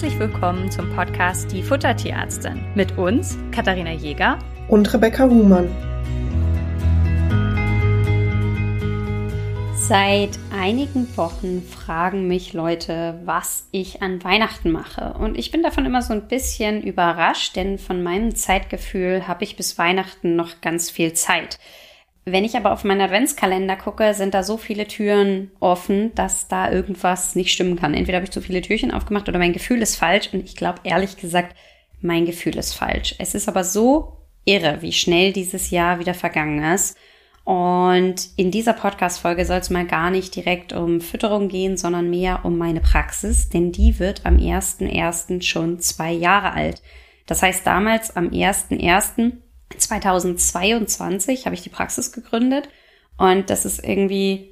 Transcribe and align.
herzlich 0.00 0.20
willkommen 0.20 0.70
zum 0.70 0.94
Podcast 0.94 1.50
Die 1.50 1.60
Futtertierärztin 1.60 2.64
mit 2.76 2.96
uns, 2.96 3.36
Katharina 3.50 3.90
Jäger 3.90 4.38
und 4.68 4.94
Rebecca 4.94 5.24
Huhmann. 5.24 5.68
Seit 9.74 10.38
einigen 10.52 11.08
Wochen 11.16 11.62
fragen 11.62 12.28
mich 12.28 12.52
Leute, 12.52 13.18
was 13.24 13.66
ich 13.72 14.00
an 14.00 14.22
Weihnachten 14.22 14.70
mache. 14.70 15.14
Und 15.14 15.36
ich 15.36 15.50
bin 15.50 15.64
davon 15.64 15.84
immer 15.84 16.02
so 16.02 16.12
ein 16.12 16.28
bisschen 16.28 16.80
überrascht, 16.80 17.56
denn 17.56 17.76
von 17.76 18.00
meinem 18.00 18.36
Zeitgefühl 18.36 19.26
habe 19.26 19.42
ich 19.42 19.56
bis 19.56 19.78
Weihnachten 19.78 20.36
noch 20.36 20.60
ganz 20.60 20.92
viel 20.92 21.14
Zeit. 21.14 21.58
Wenn 22.32 22.44
ich 22.44 22.56
aber 22.56 22.72
auf 22.72 22.84
meinen 22.84 23.00
Adventskalender 23.00 23.76
gucke, 23.76 24.14
sind 24.14 24.34
da 24.34 24.42
so 24.42 24.56
viele 24.56 24.86
Türen 24.86 25.50
offen, 25.60 26.14
dass 26.14 26.48
da 26.48 26.70
irgendwas 26.70 27.34
nicht 27.34 27.52
stimmen 27.52 27.76
kann. 27.76 27.94
Entweder 27.94 28.16
habe 28.16 28.24
ich 28.24 28.30
zu 28.30 28.40
viele 28.40 28.62
Türchen 28.62 28.90
aufgemacht 28.90 29.28
oder 29.28 29.38
mein 29.38 29.52
Gefühl 29.52 29.82
ist 29.82 29.96
falsch. 29.96 30.30
Und 30.32 30.44
ich 30.44 30.56
glaube 30.56 30.80
ehrlich 30.84 31.16
gesagt, 31.16 31.56
mein 32.00 32.26
Gefühl 32.26 32.56
ist 32.56 32.74
falsch. 32.74 33.14
Es 33.18 33.34
ist 33.34 33.48
aber 33.48 33.64
so 33.64 34.18
irre, 34.44 34.82
wie 34.82 34.92
schnell 34.92 35.32
dieses 35.32 35.70
Jahr 35.70 35.98
wieder 35.98 36.14
vergangen 36.14 36.62
ist. 36.72 36.96
Und 37.44 38.28
in 38.36 38.50
dieser 38.50 38.74
Podcast-Folge 38.74 39.46
soll 39.46 39.58
es 39.58 39.70
mal 39.70 39.86
gar 39.86 40.10
nicht 40.10 40.36
direkt 40.36 40.74
um 40.74 41.00
Fütterung 41.00 41.48
gehen, 41.48 41.78
sondern 41.78 42.10
mehr 42.10 42.44
um 42.44 42.58
meine 42.58 42.80
Praxis, 42.80 43.48
denn 43.48 43.72
die 43.72 43.98
wird 43.98 44.26
am 44.26 44.36
1.1. 44.36 45.40
schon 45.42 45.80
zwei 45.80 46.12
Jahre 46.12 46.52
alt. 46.52 46.82
Das 47.26 47.42
heißt, 47.42 47.66
damals 47.66 48.14
am 48.16 48.28
1.1. 48.28 49.32
2022 49.76 51.46
habe 51.46 51.54
ich 51.54 51.62
die 51.62 51.68
Praxis 51.68 52.12
gegründet 52.12 52.68
und 53.16 53.50
das 53.50 53.64
ist 53.64 53.84
irgendwie 53.84 54.50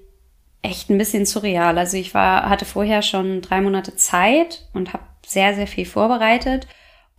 echt 0.62 0.90
ein 0.90 0.98
bisschen 0.98 1.26
surreal. 1.26 1.78
Also 1.78 1.96
ich 1.96 2.12
war, 2.14 2.48
hatte 2.48 2.64
vorher 2.64 3.02
schon 3.02 3.40
drei 3.40 3.60
Monate 3.60 3.96
Zeit 3.96 4.68
und 4.72 4.92
habe 4.92 5.04
sehr, 5.24 5.54
sehr 5.54 5.66
viel 5.66 5.86
vorbereitet. 5.86 6.66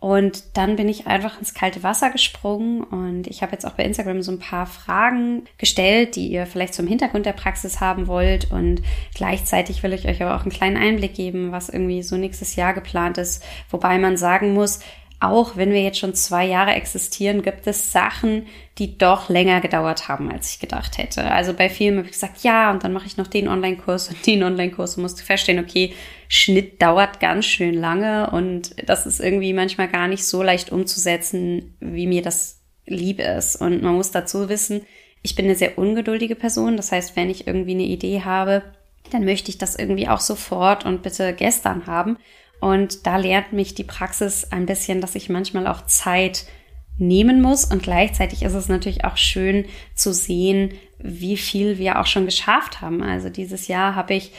Und 0.00 0.56
dann 0.56 0.76
bin 0.76 0.88
ich 0.88 1.08
einfach 1.08 1.38
ins 1.38 1.54
kalte 1.54 1.82
Wasser 1.82 2.10
gesprungen 2.10 2.84
und 2.84 3.26
ich 3.26 3.42
habe 3.42 3.50
jetzt 3.52 3.66
auch 3.66 3.72
bei 3.72 3.82
Instagram 3.82 4.22
so 4.22 4.30
ein 4.30 4.38
paar 4.38 4.66
Fragen 4.66 5.42
gestellt, 5.56 6.14
die 6.14 6.28
ihr 6.28 6.46
vielleicht 6.46 6.74
zum 6.74 6.86
Hintergrund 6.86 7.26
der 7.26 7.32
Praxis 7.32 7.80
haben 7.80 8.06
wollt. 8.06 8.52
Und 8.52 8.80
gleichzeitig 9.14 9.82
will 9.82 9.92
ich 9.92 10.06
euch 10.06 10.22
aber 10.22 10.36
auch 10.36 10.42
einen 10.42 10.52
kleinen 10.52 10.76
Einblick 10.76 11.14
geben, 11.14 11.50
was 11.50 11.68
irgendwie 11.68 12.04
so 12.04 12.16
nächstes 12.16 12.54
Jahr 12.54 12.74
geplant 12.74 13.18
ist. 13.18 13.42
Wobei 13.70 13.98
man 13.98 14.16
sagen 14.16 14.54
muss, 14.54 14.78
auch 15.20 15.56
wenn 15.56 15.72
wir 15.72 15.82
jetzt 15.82 15.98
schon 15.98 16.14
zwei 16.14 16.46
Jahre 16.46 16.72
existieren, 16.72 17.42
gibt 17.42 17.66
es 17.66 17.90
Sachen, 17.90 18.46
die 18.78 18.98
doch 18.98 19.28
länger 19.28 19.60
gedauert 19.60 20.06
haben, 20.06 20.30
als 20.30 20.52
ich 20.52 20.60
gedacht 20.60 20.96
hätte. 20.96 21.30
Also 21.30 21.54
bei 21.54 21.68
vielen 21.68 21.96
habe 21.96 22.06
ich 22.06 22.12
gesagt, 22.12 22.44
ja, 22.44 22.70
und 22.70 22.84
dann 22.84 22.92
mache 22.92 23.06
ich 23.06 23.16
noch 23.16 23.26
den 23.26 23.48
Online-Kurs 23.48 24.10
und 24.10 24.24
den 24.26 24.44
Online-Kurs 24.44 24.96
und 24.96 25.02
musste 25.02 25.24
feststellen, 25.24 25.64
okay, 25.64 25.92
Schnitt 26.28 26.80
dauert 26.80 27.18
ganz 27.18 27.46
schön 27.46 27.74
lange 27.74 28.30
und 28.30 28.76
das 28.88 29.06
ist 29.06 29.18
irgendwie 29.18 29.52
manchmal 29.52 29.88
gar 29.88 30.06
nicht 30.06 30.24
so 30.24 30.42
leicht 30.42 30.70
umzusetzen, 30.70 31.76
wie 31.80 32.06
mir 32.06 32.22
das 32.22 32.60
lieb 32.86 33.18
ist. 33.18 33.56
Und 33.56 33.82
man 33.82 33.94
muss 33.94 34.12
dazu 34.12 34.48
wissen, 34.48 34.82
ich 35.22 35.34
bin 35.34 35.46
eine 35.46 35.56
sehr 35.56 35.78
ungeduldige 35.78 36.36
Person. 36.36 36.76
Das 36.76 36.92
heißt, 36.92 37.16
wenn 37.16 37.28
ich 37.28 37.46
irgendwie 37.46 37.72
eine 37.72 37.82
Idee 37.82 38.22
habe, 38.22 38.62
dann 39.10 39.24
möchte 39.24 39.50
ich 39.50 39.58
das 39.58 39.74
irgendwie 39.74 40.08
auch 40.08 40.20
sofort 40.20 40.84
und 40.84 41.02
bitte 41.02 41.32
gestern 41.32 41.86
haben. 41.86 42.18
Und 42.60 43.06
da 43.06 43.16
lernt 43.16 43.52
mich 43.52 43.74
die 43.74 43.84
Praxis 43.84 44.50
ein 44.50 44.66
bisschen, 44.66 45.00
dass 45.00 45.14
ich 45.14 45.28
manchmal 45.28 45.66
auch 45.66 45.86
Zeit 45.86 46.46
nehmen 46.98 47.40
muss. 47.40 47.64
Und 47.64 47.82
gleichzeitig 47.82 48.42
ist 48.42 48.54
es 48.54 48.68
natürlich 48.68 49.04
auch 49.04 49.16
schön 49.16 49.64
zu 49.94 50.12
sehen, 50.12 50.72
wie 50.98 51.36
viel 51.36 51.78
wir 51.78 52.00
auch 52.00 52.06
schon 52.06 52.24
geschafft 52.24 52.80
haben. 52.80 53.02
Also 53.02 53.28
dieses 53.28 53.68
Jahr 53.68 53.94
habe 53.94 54.14
ich 54.14 54.32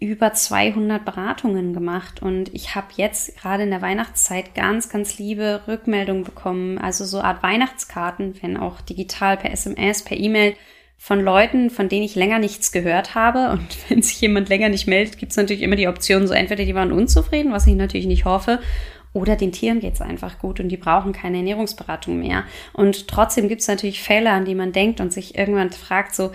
über 0.00 0.34
200 0.34 1.04
Beratungen 1.04 1.72
gemacht 1.72 2.20
und 2.20 2.52
ich 2.54 2.74
habe 2.74 2.88
jetzt 2.96 3.38
gerade 3.38 3.62
in 3.62 3.70
der 3.70 3.80
Weihnachtszeit 3.80 4.54
ganz, 4.54 4.90
ganz 4.90 5.18
liebe 5.18 5.62
Rückmeldungen 5.66 6.24
bekommen. 6.24 6.78
Also 6.78 7.04
so 7.04 7.20
Art 7.20 7.42
Weihnachtskarten, 7.42 8.34
wenn 8.42 8.56
auch 8.56 8.80
digital 8.82 9.36
per 9.38 9.50
SMS, 9.50 10.02
per 10.02 10.18
E-Mail 10.18 10.56
von 10.96 11.20
Leuten, 11.20 11.70
von 11.70 11.88
denen 11.88 12.04
ich 12.04 12.14
länger 12.14 12.38
nichts 12.38 12.72
gehört 12.72 13.14
habe. 13.14 13.50
Und 13.52 13.76
wenn 13.88 14.02
sich 14.02 14.20
jemand 14.20 14.48
länger 14.48 14.68
nicht 14.68 14.86
meldet, 14.86 15.18
gibt 15.18 15.32
es 15.32 15.36
natürlich 15.36 15.62
immer 15.62 15.76
die 15.76 15.88
Option, 15.88 16.26
so 16.26 16.34
entweder 16.34 16.64
die 16.64 16.74
waren 16.74 16.92
unzufrieden, 16.92 17.52
was 17.52 17.66
ich 17.66 17.74
natürlich 17.74 18.06
nicht 18.06 18.24
hoffe, 18.24 18.60
oder 19.12 19.36
den 19.36 19.52
Tieren 19.52 19.78
geht's 19.78 20.00
einfach 20.00 20.40
gut 20.40 20.58
und 20.58 20.68
die 20.70 20.76
brauchen 20.76 21.12
keine 21.12 21.36
Ernährungsberatung 21.36 22.18
mehr. 22.18 22.42
Und 22.72 23.06
trotzdem 23.06 23.48
gibt's 23.48 23.68
natürlich 23.68 24.02
Fälle, 24.02 24.30
an 24.30 24.44
die 24.44 24.56
man 24.56 24.72
denkt 24.72 25.00
und 25.00 25.12
sich 25.12 25.38
irgendwann 25.38 25.70
fragt, 25.70 26.16
so, 26.16 26.32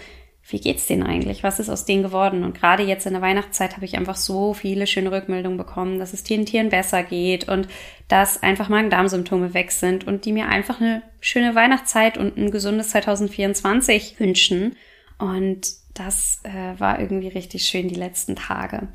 wie 0.51 0.59
geht's 0.59 0.87
denen 0.87 1.03
eigentlich? 1.03 1.43
Was 1.43 1.59
ist 1.59 1.69
aus 1.69 1.85
denen 1.85 2.03
geworden? 2.03 2.43
Und 2.43 2.59
gerade 2.59 2.83
jetzt 2.83 3.05
in 3.05 3.13
der 3.13 3.21
Weihnachtszeit 3.21 3.75
habe 3.75 3.85
ich 3.85 3.97
einfach 3.97 4.15
so 4.15 4.53
viele 4.53 4.87
schöne 4.87 5.11
Rückmeldungen 5.11 5.57
bekommen, 5.57 5.99
dass 5.99 6.13
es 6.13 6.23
den 6.23 6.45
Tieren 6.45 6.69
besser 6.69 7.03
geht 7.03 7.47
und 7.47 7.67
dass 8.07 8.41
einfach 8.41 8.67
Magen-Darm-Symptome 8.67 9.53
weg 9.53 9.71
sind 9.71 10.07
und 10.07 10.25
die 10.25 10.33
mir 10.33 10.47
einfach 10.47 10.81
eine 10.81 11.03
schöne 11.21 11.53
Weihnachtszeit 11.53 12.17
und 12.17 12.37
ein 12.37 12.49
gesundes 12.49 12.89
2024 12.89 14.19
wünschen. 14.19 14.75
Und 15.19 15.67
das 15.93 16.41
äh, 16.43 16.79
war 16.79 16.99
irgendwie 16.99 17.27
richtig 17.27 17.63
schön 17.63 17.87
die 17.87 17.95
letzten 17.95 18.35
Tage. 18.35 18.87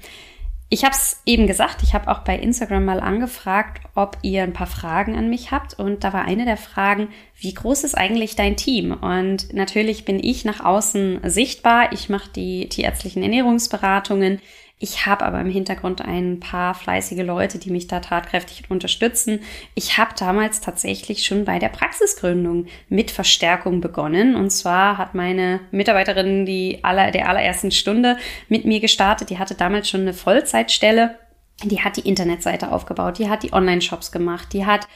Ich 0.70 0.84
habe 0.84 0.94
es 0.94 1.20
eben 1.26 1.46
gesagt, 1.46 1.82
ich 1.82 1.94
habe 1.94 2.08
auch 2.10 2.20
bei 2.20 2.36
Instagram 2.36 2.84
mal 2.84 3.00
angefragt, 3.00 3.82
ob 3.94 4.16
ihr 4.22 4.42
ein 4.42 4.54
paar 4.54 4.66
Fragen 4.66 5.16
an 5.16 5.28
mich 5.28 5.50
habt. 5.50 5.74
Und 5.78 6.02
da 6.02 6.12
war 6.12 6.24
eine 6.24 6.46
der 6.46 6.56
Fragen, 6.56 7.08
wie 7.38 7.54
groß 7.54 7.84
ist 7.84 7.96
eigentlich 7.96 8.34
dein 8.34 8.56
Team? 8.56 8.92
Und 8.92 9.52
natürlich 9.52 10.04
bin 10.04 10.18
ich 10.22 10.44
nach 10.44 10.64
außen 10.64 11.20
sichtbar. 11.24 11.92
Ich 11.92 12.08
mache 12.08 12.30
die 12.30 12.68
tierärztlichen 12.68 13.22
Ernährungsberatungen. 13.22 14.40
Ich 14.84 15.06
habe 15.06 15.24
aber 15.24 15.40
im 15.40 15.48
Hintergrund 15.48 16.02
ein 16.02 16.40
paar 16.40 16.74
fleißige 16.74 17.22
Leute, 17.22 17.58
die 17.58 17.70
mich 17.70 17.86
da 17.86 18.00
tatkräftig 18.00 18.70
unterstützen. 18.70 19.40
Ich 19.74 19.96
habe 19.96 20.10
damals 20.14 20.60
tatsächlich 20.60 21.24
schon 21.24 21.46
bei 21.46 21.58
der 21.58 21.70
Praxisgründung 21.70 22.66
mit 22.90 23.10
Verstärkung 23.10 23.80
begonnen. 23.80 24.36
Und 24.36 24.50
zwar 24.50 24.98
hat 24.98 25.14
meine 25.14 25.60
Mitarbeiterin 25.70 26.44
die 26.44 26.84
aller, 26.84 27.12
der 27.12 27.30
allerersten 27.30 27.70
Stunde 27.70 28.18
mit 28.50 28.66
mir 28.66 28.80
gestartet. 28.80 29.30
Die 29.30 29.38
hatte 29.38 29.54
damals 29.54 29.88
schon 29.88 30.02
eine 30.02 30.12
Vollzeitstelle. 30.12 31.18
Die 31.62 31.80
hat 31.80 31.96
die 31.96 32.06
Internetseite 32.06 32.70
aufgebaut, 32.70 33.18
die 33.18 33.30
hat 33.30 33.42
die 33.42 33.54
Online-Shops 33.54 34.12
gemacht, 34.12 34.52
die 34.52 34.66
hat 34.66 34.86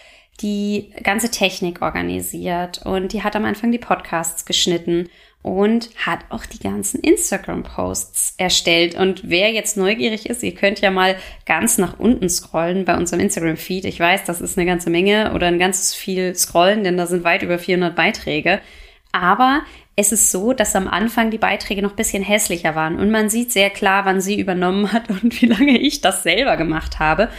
die 0.43 0.93
ganze 1.03 1.31
Technik 1.31 1.81
organisiert 1.81 2.84
und 2.84 3.15
die 3.15 3.22
hat 3.22 3.37
am 3.37 3.47
Anfang 3.47 3.72
die 3.72 3.78
Podcasts 3.78 4.44
geschnitten 4.44 5.09
und 5.43 5.91
hat 5.97 6.21
auch 6.31 6.44
die 6.44 6.59
ganzen 6.59 7.00
Instagram-Posts 7.00 8.34
erstellt. 8.38 8.97
Und 8.97 9.22
wer 9.25 9.53
jetzt 9.53 9.76
neugierig 9.76 10.28
ist, 10.28 10.43
ihr 10.43 10.54
könnt 10.54 10.81
ja 10.81 10.91
mal 10.91 11.16
ganz 11.47 11.78
nach 11.78 11.99
unten 11.99 12.28
scrollen 12.28 12.84
bei 12.84 12.97
unserem 12.97 13.21
Instagram-Feed. 13.21 13.84
Ich 13.84 14.00
weiß, 14.00 14.25
das 14.25 14.41
ist 14.41 14.59
eine 14.59 14.66
ganze 14.66 14.91
Menge 14.91 15.32
oder 15.34 15.47
ein 15.47 15.59
ganzes 15.59 15.94
viel 15.94 16.34
scrollen, 16.34 16.84
denn 16.84 16.97
da 16.97 17.06
sind 17.06 17.25
weit 17.25 17.43
über 17.43 17.59
400 17.59 17.94
Beiträge. 17.94 18.60
Aber 19.12 19.62
es 19.97 20.12
ist 20.12 20.31
so, 20.31 20.53
dass 20.53 20.76
am 20.76 20.87
Anfang 20.87 21.31
die 21.31 21.38
Beiträge 21.38 21.82
noch 21.82 21.93
bisschen 21.93 22.22
hässlicher 22.22 22.75
waren 22.75 23.00
und 23.00 23.10
man 23.10 23.31
sieht 23.31 23.50
sehr 23.50 23.70
klar, 23.70 24.05
wann 24.05 24.20
sie 24.20 24.38
übernommen 24.38 24.93
hat 24.93 25.09
und 25.22 25.41
wie 25.41 25.47
lange 25.47 25.78
ich 25.78 26.00
das 26.00 26.22
selber 26.22 26.56
gemacht 26.56 26.99
habe. 26.99 27.31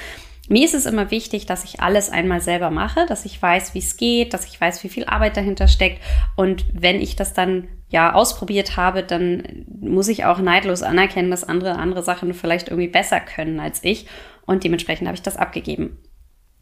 Mir 0.49 0.65
ist 0.65 0.73
es 0.73 0.87
immer 0.87 1.11
wichtig, 1.11 1.45
dass 1.45 1.63
ich 1.63 1.79
alles 1.79 2.09
einmal 2.09 2.41
selber 2.41 2.71
mache, 2.71 3.05
dass 3.05 3.23
ich 3.23 3.39
weiß, 3.39 3.75
wie 3.75 3.79
es 3.79 3.97
geht, 3.97 4.33
dass 4.33 4.45
ich 4.45 4.59
weiß, 4.59 4.83
wie 4.83 4.89
viel 4.89 5.05
Arbeit 5.05 5.37
dahinter 5.37 5.67
steckt. 5.67 6.01
Und 6.35 6.65
wenn 6.73 6.99
ich 7.01 7.15
das 7.15 7.33
dann 7.33 7.67
ja 7.89 8.13
ausprobiert 8.13 8.77
habe, 8.77 9.03
dann 9.03 9.65
muss 9.81 10.07
ich 10.07 10.25
auch 10.25 10.39
neidlos 10.39 10.83
anerkennen, 10.83 11.31
dass 11.31 11.43
andere 11.43 11.75
andere 11.75 12.03
Sachen 12.03 12.33
vielleicht 12.33 12.69
irgendwie 12.69 12.87
besser 12.87 13.19
können 13.19 13.59
als 13.59 13.83
ich. 13.83 14.05
Und 14.45 14.63
dementsprechend 14.63 15.07
habe 15.07 15.15
ich 15.15 15.21
das 15.21 15.37
abgegeben. 15.37 15.97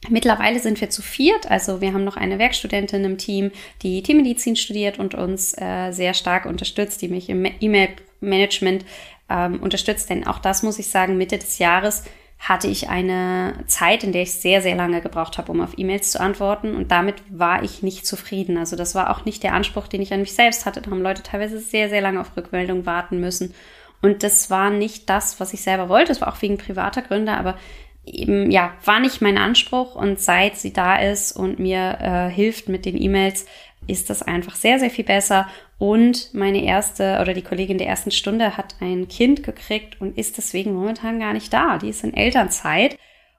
Mittlerweile 0.09 0.59
sind 0.59 0.79
wir 0.79 0.89
zu 0.89 1.01
viert, 1.01 1.49
also 1.49 1.81
wir 1.81 1.91
haben 1.91 2.03
noch 2.03 2.17
eine 2.17 2.37
Werkstudentin 2.37 3.03
im 3.03 3.17
Team, 3.17 3.51
die 3.81 4.03
Tiermedizin 4.03 4.55
studiert 4.55 4.99
und 4.99 5.15
uns 5.15 5.57
äh, 5.57 5.91
sehr 5.91 6.13
stark 6.13 6.45
unterstützt, 6.45 7.01
die 7.01 7.07
mich 7.07 7.29
im 7.29 7.45
E-Mail-Management 7.45 8.85
ähm, 9.29 9.59
unterstützt. 9.59 10.09
Denn 10.09 10.27
auch 10.27 10.39
das 10.39 10.61
muss 10.61 10.79
ich 10.79 10.87
sagen, 10.89 11.17
Mitte 11.17 11.37
des 11.37 11.57
Jahres 11.57 12.03
hatte 12.39 12.67
ich 12.67 12.89
eine 12.89 13.53
Zeit, 13.67 14.03
in 14.03 14.11
der 14.11 14.21
ich 14.21 14.33
sehr, 14.33 14.61
sehr 14.61 14.75
lange 14.75 15.01
gebraucht 15.01 15.37
habe, 15.37 15.51
um 15.51 15.61
auf 15.61 15.77
E-Mails 15.77 16.11
zu 16.11 16.21
antworten. 16.21 16.75
Und 16.75 16.91
damit 16.91 17.15
war 17.29 17.63
ich 17.63 17.83
nicht 17.83 18.05
zufrieden. 18.05 18.57
Also 18.57 18.75
das 18.75 18.95
war 18.95 19.09
auch 19.09 19.25
nicht 19.25 19.43
der 19.43 19.53
Anspruch, 19.53 19.87
den 19.87 20.01
ich 20.01 20.13
an 20.13 20.21
mich 20.21 20.33
selbst 20.33 20.65
hatte. 20.65 20.81
Da 20.81 20.91
haben 20.91 21.01
Leute 21.01 21.23
teilweise 21.23 21.59
sehr, 21.59 21.89
sehr 21.89 22.01
lange 22.01 22.21
auf 22.21 22.37
Rückmeldung 22.37 22.85
warten 22.85 23.19
müssen. 23.19 23.53
Und 24.01 24.23
das 24.23 24.49
war 24.49 24.69
nicht 24.69 25.09
das, 25.09 25.39
was 25.39 25.53
ich 25.53 25.61
selber 25.61 25.89
wollte. 25.89 26.09
Das 26.09 26.21
war 26.21 26.31
auch 26.31 26.41
wegen 26.41 26.57
privater 26.57 27.01
Gründe, 27.01 27.33
aber 27.33 27.57
eben, 28.05 28.51
ja, 28.51 28.73
war 28.85 28.99
nicht 28.99 29.21
mein 29.21 29.37
Anspruch. 29.37 29.95
Und 29.95 30.19
seit 30.19 30.57
sie 30.57 30.73
da 30.73 30.97
ist 30.97 31.31
und 31.31 31.59
mir 31.59 31.97
äh, 31.99 32.29
hilft 32.29 32.69
mit 32.69 32.85
den 32.85 33.01
E-Mails, 33.01 33.45
ist 33.87 34.09
das 34.09 34.21
einfach 34.21 34.55
sehr, 34.55 34.79
sehr 34.79 34.89
viel 34.89 35.05
besser. 35.05 35.47
Und 35.79 36.33
meine 36.33 36.63
erste 36.63 37.19
oder 37.21 37.33
die 37.33 37.41
Kollegin 37.41 37.77
der 37.77 37.87
ersten 37.87 38.11
Stunde 38.11 38.57
hat 38.57 38.75
ein 38.79 39.07
Kind 39.07 39.43
gekriegt 39.43 40.01
und 40.01 40.17
ist 40.17 40.37
deswegen 40.37 40.73
momentan 40.73 41.19
gar 41.19 41.33
nicht 41.33 41.53
da. 41.53 41.77
Die 41.77 41.89
ist 41.89 42.03
in 42.03 42.13
Elternzeit. 42.13 42.97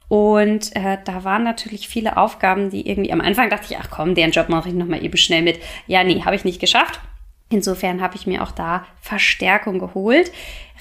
Und 0.09 0.75
äh, 0.75 0.99
da 1.05 1.25
waren 1.25 1.45
natürlich 1.45 1.87
viele 1.87 2.17
Aufgaben, 2.17 2.71
die 2.71 2.89
irgendwie 2.89 3.13
am 3.13 3.21
Anfang 3.21 3.51
dachte 3.51 3.67
ich, 3.71 3.79
ach 3.79 3.91
komm, 3.91 4.15
deren 4.15 4.31
Job 4.31 4.49
mache 4.49 4.71
ich 4.71 4.75
nochmal 4.75 5.05
eben 5.05 5.17
schnell 5.19 5.43
mit. 5.43 5.61
Ja, 5.87 6.03
nee, 6.03 6.23
habe 6.25 6.37
ich 6.37 6.45
nicht 6.45 6.61
geschafft. 6.61 7.01
Insofern 7.51 8.03
habe 8.03 8.17
ich 8.17 8.27
mir 8.27 8.43
auch 8.43 8.51
da 8.51 8.85
Verstärkung 9.01 9.79
geholt. 9.79 10.31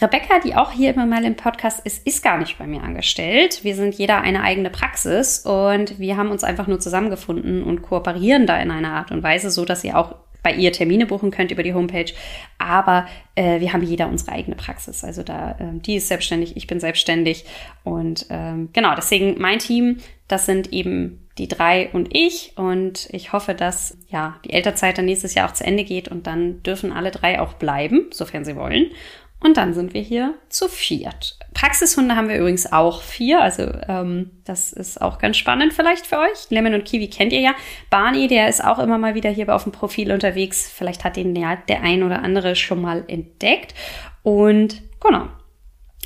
Rebecca, 0.01 0.39
die 0.39 0.53
auch 0.53 0.71
hier 0.71 0.93
immer 0.93 1.05
mal 1.05 1.23
im 1.23 1.35
Podcast 1.35 1.85
ist, 1.85 2.05
ist 2.05 2.23
gar 2.23 2.37
nicht 2.37 2.57
bei 2.57 2.67
mir 2.67 2.83
angestellt. 2.83 3.63
Wir 3.63 3.73
sind 3.73 3.95
jeder 3.95 4.21
eine 4.21 4.43
eigene 4.43 4.69
Praxis 4.69 5.39
und 5.39 5.97
wir 5.97 6.17
haben 6.17 6.29
uns 6.29 6.43
einfach 6.43 6.67
nur 6.67 6.79
zusammengefunden 6.79 7.63
und 7.63 7.81
kooperieren 7.81 8.45
da 8.45 8.59
in 8.59 8.69
einer 8.69 8.91
Art 8.91 9.11
und 9.11 9.23
Weise, 9.23 9.49
so 9.49 9.63
dass 9.63 9.83
ihr 9.83 9.97
auch 9.97 10.15
bei 10.43 10.53
ihr 10.53 10.71
Termine 10.71 11.05
buchen 11.05 11.31
könnt 11.31 11.51
über 11.51 11.63
die 11.63 11.73
Homepage. 11.73 12.13
Aber 12.57 13.07
äh, 13.35 13.59
wir 13.59 13.73
haben 13.73 13.83
jeder 13.83 14.07
unsere 14.07 14.31
eigene 14.33 14.55
Praxis. 14.55 15.03
Also 15.03 15.23
da, 15.23 15.51
äh, 15.51 15.79
die 15.79 15.95
ist 15.95 16.07
selbstständig, 16.07 16.55
ich 16.55 16.67
bin 16.67 16.79
selbstständig. 16.79 17.45
Und 17.83 18.27
ähm, 18.29 18.69
genau, 18.71 18.93
deswegen 18.95 19.39
mein 19.39 19.59
Team, 19.59 19.97
das 20.27 20.45
sind 20.45 20.73
eben 20.73 21.27
die 21.37 21.47
drei 21.47 21.89
und 21.93 22.09
ich. 22.15 22.53
Und 22.55 23.07
ich 23.11 23.33
hoffe, 23.33 23.53
dass 23.53 23.97
ja 24.09 24.39
die 24.45 24.53
Elternzeit 24.53 24.97
dann 24.97 25.05
nächstes 25.05 25.35
Jahr 25.35 25.49
auch 25.49 25.53
zu 25.53 25.63
Ende 25.63 25.83
geht 25.83 26.07
und 26.07 26.27
dann 26.27 26.63
dürfen 26.63 26.91
alle 26.91 27.11
drei 27.11 27.39
auch 27.39 27.53
bleiben, 27.53 28.07
sofern 28.11 28.45
sie 28.45 28.55
wollen. 28.55 28.91
Und 29.39 29.57
dann 29.57 29.75
sind 29.75 29.93
wir 29.93 30.01
hier 30.01 30.33
zu 30.49 30.67
viert. 30.67 31.37
Praxishunde 31.53 32.15
haben 32.15 32.27
wir 32.27 32.37
übrigens 32.37 32.71
auch 32.71 33.03
vier. 33.03 33.39
Also 33.39 33.71
ähm, 33.87 34.31
das 34.45 34.73
ist 34.73 34.99
auch 34.99 35.19
ganz 35.19 35.37
spannend 35.37 35.73
vielleicht 35.73 36.07
für 36.07 36.17
euch. 36.17 36.49
Lemon 36.49 36.73
und 36.73 36.85
Kiwi 36.85 37.07
kennt 37.07 37.31
ihr 37.33 37.41
ja. 37.41 37.53
Barney, 37.91 38.27
der 38.27 38.49
ist 38.49 38.63
auch 38.63 38.79
immer 38.79 38.97
mal 38.97 39.13
wieder 39.13 39.29
hier 39.29 39.53
auf 39.53 39.63
dem 39.63 39.71
Profil 39.71 40.11
unterwegs. 40.11 40.71
Vielleicht 40.73 41.03
hat 41.03 41.17
den 41.17 41.35
ja 41.35 41.55
der 41.55 41.83
ein 41.83 42.01
oder 42.01 42.23
andere 42.23 42.55
schon 42.55 42.81
mal 42.81 43.03
entdeckt. 43.07 43.75
Und 44.23 44.81
genau, 44.99 45.27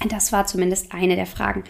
das 0.10 0.34
war 0.34 0.46
zumindest 0.46 0.94
eine 0.94 1.16
der 1.16 1.26
Fragen. 1.26 1.64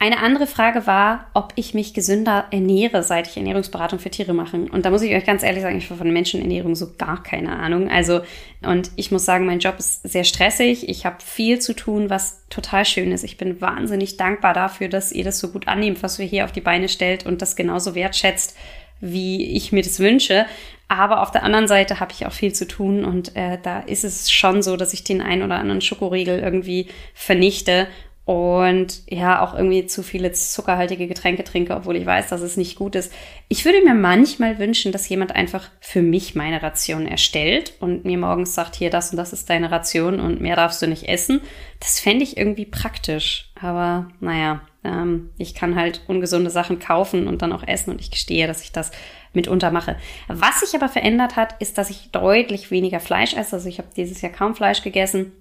Eine 0.00 0.20
andere 0.20 0.46
Frage 0.46 0.86
war, 0.86 1.26
ob 1.34 1.52
ich 1.56 1.74
mich 1.74 1.92
gesünder 1.92 2.46
ernähre, 2.52 3.02
seit 3.02 3.26
ich 3.26 3.36
Ernährungsberatung 3.36 3.98
für 3.98 4.10
Tiere 4.10 4.32
mache. 4.32 4.56
Und 4.56 4.86
da 4.86 4.90
muss 4.90 5.02
ich 5.02 5.12
euch 5.12 5.24
ganz 5.24 5.42
ehrlich 5.42 5.62
sagen, 5.62 5.76
ich 5.76 5.90
habe 5.90 5.98
von 5.98 6.12
Menschenernährung 6.12 6.76
so 6.76 6.92
gar 6.96 7.20
keine 7.24 7.58
Ahnung. 7.58 7.90
Also, 7.90 8.20
und 8.62 8.92
ich 8.94 9.10
muss 9.10 9.24
sagen, 9.24 9.44
mein 9.44 9.58
Job 9.58 9.74
ist 9.80 10.08
sehr 10.08 10.22
stressig. 10.22 10.88
Ich 10.88 11.04
habe 11.04 11.16
viel 11.18 11.58
zu 11.58 11.74
tun, 11.74 12.10
was 12.10 12.46
total 12.48 12.84
schön 12.84 13.10
ist. 13.10 13.24
Ich 13.24 13.38
bin 13.38 13.60
wahnsinnig 13.60 14.16
dankbar 14.16 14.54
dafür, 14.54 14.88
dass 14.88 15.10
ihr 15.10 15.24
das 15.24 15.40
so 15.40 15.48
gut 15.48 15.66
annehmt, 15.66 16.00
was 16.04 16.20
wir 16.20 16.26
hier 16.26 16.44
auf 16.44 16.52
die 16.52 16.60
Beine 16.60 16.88
stellt 16.88 17.26
und 17.26 17.42
das 17.42 17.56
genauso 17.56 17.96
wertschätzt, 17.96 18.56
wie 19.00 19.56
ich 19.56 19.72
mir 19.72 19.82
das 19.82 19.98
wünsche. 19.98 20.46
Aber 20.86 21.22
auf 21.22 21.32
der 21.32 21.42
anderen 21.42 21.66
Seite 21.66 21.98
habe 21.98 22.12
ich 22.12 22.24
auch 22.24 22.32
viel 22.32 22.54
zu 22.54 22.66
tun 22.66 23.04
und 23.04 23.36
äh, 23.36 23.58
da 23.62 23.80
ist 23.80 24.04
es 24.04 24.30
schon 24.30 24.62
so, 24.62 24.76
dass 24.76 24.94
ich 24.94 25.04
den 25.04 25.20
ein 25.20 25.42
oder 25.42 25.56
anderen 25.56 25.82
Schokoriegel 25.82 26.38
irgendwie 26.38 26.86
vernichte 27.12 27.88
und 28.28 29.04
ja, 29.08 29.40
auch 29.40 29.54
irgendwie 29.54 29.86
zu 29.86 30.02
viele 30.02 30.32
zuckerhaltige 30.32 31.06
Getränke 31.06 31.44
trinke, 31.44 31.74
obwohl 31.74 31.96
ich 31.96 32.04
weiß, 32.04 32.28
dass 32.28 32.42
es 32.42 32.58
nicht 32.58 32.76
gut 32.76 32.94
ist. 32.94 33.10
Ich 33.48 33.64
würde 33.64 33.82
mir 33.82 33.94
manchmal 33.94 34.58
wünschen, 34.58 34.92
dass 34.92 35.08
jemand 35.08 35.34
einfach 35.34 35.70
für 35.80 36.02
mich 36.02 36.34
meine 36.34 36.62
Ration 36.62 37.06
erstellt 37.06 37.72
und 37.80 38.04
mir 38.04 38.18
morgens 38.18 38.54
sagt, 38.54 38.76
hier, 38.76 38.90
das 38.90 39.12
und 39.12 39.16
das 39.16 39.32
ist 39.32 39.48
deine 39.48 39.70
Ration 39.70 40.20
und 40.20 40.42
mehr 40.42 40.56
darfst 40.56 40.82
du 40.82 40.86
nicht 40.86 41.08
essen. 41.08 41.40
Das 41.80 42.00
fände 42.00 42.22
ich 42.22 42.36
irgendwie 42.36 42.66
praktisch. 42.66 43.50
Aber 43.58 44.10
naja, 44.20 44.60
ähm, 44.84 45.30
ich 45.38 45.54
kann 45.54 45.74
halt 45.74 46.02
ungesunde 46.06 46.50
Sachen 46.50 46.80
kaufen 46.80 47.28
und 47.28 47.40
dann 47.40 47.54
auch 47.54 47.66
essen 47.66 47.92
und 47.92 48.00
ich 48.02 48.10
gestehe, 48.10 48.46
dass 48.46 48.62
ich 48.62 48.72
das 48.72 48.90
mitunter 49.32 49.70
mache. 49.70 49.96
Was 50.26 50.60
sich 50.60 50.74
aber 50.74 50.90
verändert 50.90 51.36
hat, 51.36 51.54
ist, 51.62 51.78
dass 51.78 51.88
ich 51.88 52.10
deutlich 52.10 52.70
weniger 52.70 53.00
Fleisch 53.00 53.32
esse. 53.32 53.56
Also 53.56 53.70
ich 53.70 53.78
habe 53.78 53.88
dieses 53.96 54.20
Jahr 54.20 54.32
kaum 54.32 54.54
Fleisch 54.54 54.82
gegessen 54.82 55.32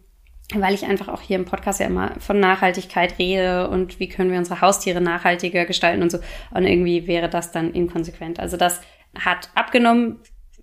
weil 0.54 0.74
ich 0.74 0.86
einfach 0.86 1.10
auch 1.10 1.22
hier 1.22 1.36
im 1.36 1.46
Podcast 1.46 1.80
ja 1.80 1.88
immer 1.88 2.12
von 2.20 2.40
Nachhaltigkeit 2.40 3.20
rede 3.20 3.70
und 3.70 4.00
wie 4.00 4.08
können 4.08 4.32
wir 4.32 4.38
unsere 4.38 4.62
Haustiere 4.62 5.02
nachhaltiger 5.02 5.66
gestalten 5.66 6.02
und 6.02 6.12
so. 6.12 6.20
Und 6.52 6.66
irgendwie 6.66 7.06
wäre 7.06 7.28
das 7.28 7.52
dann 7.52 7.74
inkonsequent. 7.74 8.40
Also 8.40 8.56
das 8.56 8.82
hat 9.18 9.50
abgenommen. 9.56 10.18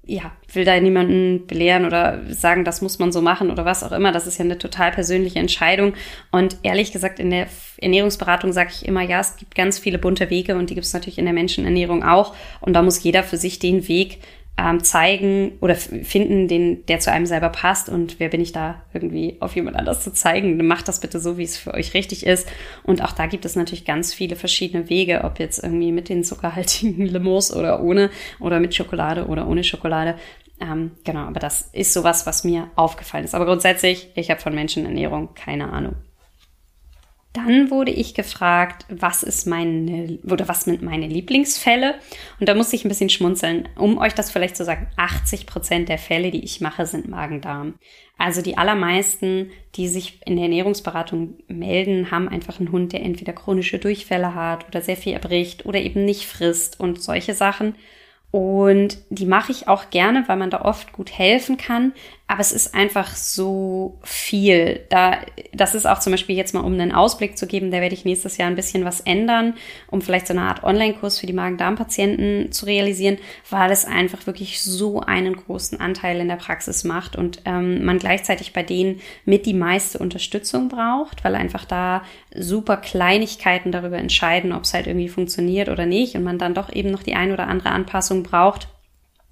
Ja, 0.06 0.32
will 0.52 0.66
da 0.66 0.78
niemanden 0.78 1.46
belehren 1.46 1.86
oder 1.86 2.20
sagen, 2.28 2.66
das 2.66 2.82
muss 2.82 2.98
man 2.98 3.10
so 3.10 3.22
machen 3.22 3.50
oder 3.50 3.64
was 3.64 3.82
auch 3.82 3.92
immer. 3.92 4.12
Das 4.12 4.26
ist 4.26 4.36
ja 4.36 4.44
eine 4.44 4.58
total 4.58 4.90
persönliche 4.90 5.38
Entscheidung. 5.38 5.94
Und 6.30 6.58
ehrlich 6.62 6.92
gesagt, 6.92 7.18
in 7.18 7.30
der 7.30 7.46
Ernährungsberatung 7.78 8.52
sage 8.52 8.70
ich 8.70 8.86
immer, 8.86 9.00
ja, 9.00 9.20
es 9.20 9.36
gibt 9.36 9.54
ganz 9.54 9.78
viele 9.78 9.98
bunte 9.98 10.28
Wege 10.28 10.56
und 10.56 10.68
die 10.68 10.74
gibt 10.74 10.86
es 10.86 10.92
natürlich 10.92 11.18
in 11.18 11.24
der 11.24 11.32
Menschenernährung 11.32 12.04
auch. 12.04 12.34
Und 12.60 12.74
da 12.74 12.82
muss 12.82 13.02
jeder 13.02 13.22
für 13.22 13.38
sich 13.38 13.60
den 13.60 13.88
Weg 13.88 14.20
ähm, 14.56 14.84
zeigen 14.84 15.52
oder 15.60 15.74
finden, 15.74 16.46
den, 16.46 16.86
der 16.86 17.00
zu 17.00 17.10
einem 17.10 17.26
selber 17.26 17.48
passt. 17.48 17.88
Und 17.88 18.20
wer 18.20 18.28
bin 18.28 18.40
ich 18.40 18.52
da 18.52 18.82
irgendwie 18.92 19.36
auf 19.40 19.56
jemand 19.56 19.76
anders 19.76 20.02
zu 20.02 20.12
zeigen? 20.12 20.64
Macht 20.66 20.86
das 20.86 21.00
bitte 21.00 21.18
so, 21.18 21.38
wie 21.38 21.42
es 21.42 21.56
für 21.56 21.74
euch 21.74 21.94
richtig 21.94 22.24
ist. 22.24 22.48
Und 22.84 23.02
auch 23.02 23.12
da 23.12 23.26
gibt 23.26 23.44
es 23.44 23.56
natürlich 23.56 23.84
ganz 23.84 24.14
viele 24.14 24.36
verschiedene 24.36 24.88
Wege, 24.88 25.22
ob 25.24 25.40
jetzt 25.40 25.62
irgendwie 25.62 25.92
mit 25.92 26.08
den 26.08 26.22
zuckerhaltigen 26.22 27.04
Limos 27.06 27.54
oder 27.54 27.82
ohne 27.82 28.10
oder 28.38 28.60
mit 28.60 28.74
Schokolade 28.74 29.26
oder 29.26 29.48
ohne 29.48 29.64
Schokolade. 29.64 30.16
Ähm, 30.60 30.92
genau, 31.02 31.20
aber 31.20 31.40
das 31.40 31.70
ist 31.72 31.92
sowas, 31.92 32.26
was 32.26 32.44
mir 32.44 32.70
aufgefallen 32.76 33.24
ist. 33.24 33.34
Aber 33.34 33.46
grundsätzlich, 33.46 34.08
ich 34.14 34.30
habe 34.30 34.40
von 34.40 34.54
Menschenernährung 34.54 35.34
keine 35.34 35.72
Ahnung. 35.72 35.96
Dann 37.34 37.68
wurde 37.68 37.90
ich 37.90 38.14
gefragt, 38.14 38.86
was 38.88 39.24
ist 39.24 39.44
meine 39.48 40.20
oder 40.22 40.46
was 40.46 40.62
sind 40.62 40.82
meine 40.82 41.08
Lieblingsfälle? 41.08 41.96
Und 42.38 42.48
da 42.48 42.54
musste 42.54 42.76
ich 42.76 42.84
ein 42.84 42.88
bisschen 42.88 43.10
schmunzeln, 43.10 43.68
um 43.76 43.98
euch 43.98 44.14
das 44.14 44.30
vielleicht 44.30 44.56
zu 44.56 44.64
sagen. 44.64 44.86
80 44.96 45.44
Prozent 45.44 45.88
der 45.88 45.98
Fälle, 45.98 46.30
die 46.30 46.44
ich 46.44 46.60
mache, 46.60 46.86
sind 46.86 47.08
Magen-Darm. 47.08 47.74
Also 48.18 48.40
die 48.40 48.56
allermeisten, 48.56 49.50
die 49.74 49.88
sich 49.88 50.20
in 50.24 50.36
der 50.36 50.44
Ernährungsberatung 50.44 51.34
melden, 51.48 52.12
haben 52.12 52.28
einfach 52.28 52.60
einen 52.60 52.70
Hund, 52.70 52.92
der 52.92 53.02
entweder 53.02 53.32
chronische 53.32 53.80
Durchfälle 53.80 54.36
hat 54.36 54.68
oder 54.68 54.80
sehr 54.80 54.96
viel 54.96 55.14
erbricht 55.14 55.66
oder 55.66 55.80
eben 55.80 56.04
nicht 56.04 56.26
frisst 56.26 56.78
und 56.78 57.02
solche 57.02 57.34
Sachen. 57.34 57.74
Und 58.30 58.98
die 59.10 59.26
mache 59.26 59.50
ich 59.50 59.66
auch 59.66 59.90
gerne, 59.90 60.24
weil 60.28 60.36
man 60.36 60.50
da 60.50 60.62
oft 60.62 60.92
gut 60.92 61.10
helfen 61.18 61.56
kann. 61.56 61.92
Aber 62.26 62.40
es 62.40 62.52
ist 62.52 62.74
einfach 62.74 63.14
so 63.14 63.98
viel. 64.02 64.80
Da, 64.88 65.18
das 65.52 65.74
ist 65.74 65.86
auch 65.86 65.98
zum 65.98 66.10
Beispiel 66.10 66.34
jetzt 66.34 66.54
mal, 66.54 66.60
um 66.62 66.72
einen 66.72 66.90
Ausblick 66.90 67.36
zu 67.36 67.46
geben, 67.46 67.70
da 67.70 67.82
werde 67.82 67.94
ich 67.94 68.06
nächstes 68.06 68.38
Jahr 68.38 68.48
ein 68.48 68.56
bisschen 68.56 68.86
was 68.86 69.00
ändern, 69.00 69.54
um 69.88 70.00
vielleicht 70.00 70.28
so 70.28 70.32
eine 70.32 70.42
Art 70.42 70.64
Online-Kurs 70.64 71.18
für 71.18 71.26
die 71.26 71.34
Magen-Darm-Patienten 71.34 72.50
zu 72.50 72.64
realisieren, 72.64 73.18
weil 73.50 73.70
es 73.70 73.84
einfach 73.84 74.26
wirklich 74.26 74.62
so 74.62 75.00
einen 75.00 75.36
großen 75.36 75.80
Anteil 75.80 76.18
in 76.18 76.28
der 76.28 76.36
Praxis 76.36 76.82
macht 76.82 77.14
und 77.14 77.42
ähm, 77.44 77.84
man 77.84 77.98
gleichzeitig 77.98 78.54
bei 78.54 78.62
denen 78.62 79.02
mit 79.26 79.44
die 79.44 79.52
meiste 79.52 79.98
Unterstützung 79.98 80.70
braucht, 80.70 81.24
weil 81.24 81.34
einfach 81.34 81.66
da 81.66 82.04
super 82.34 82.78
Kleinigkeiten 82.78 83.70
darüber 83.70 83.98
entscheiden, 83.98 84.52
ob 84.54 84.62
es 84.62 84.72
halt 84.72 84.86
irgendwie 84.86 85.10
funktioniert 85.10 85.68
oder 85.68 85.84
nicht 85.84 86.14
und 86.14 86.24
man 86.24 86.38
dann 86.38 86.54
doch 86.54 86.72
eben 86.72 86.90
noch 86.90 87.02
die 87.02 87.14
ein 87.14 87.32
oder 87.32 87.48
andere 87.48 87.68
Anpassung 87.68 88.22
braucht. 88.22 88.68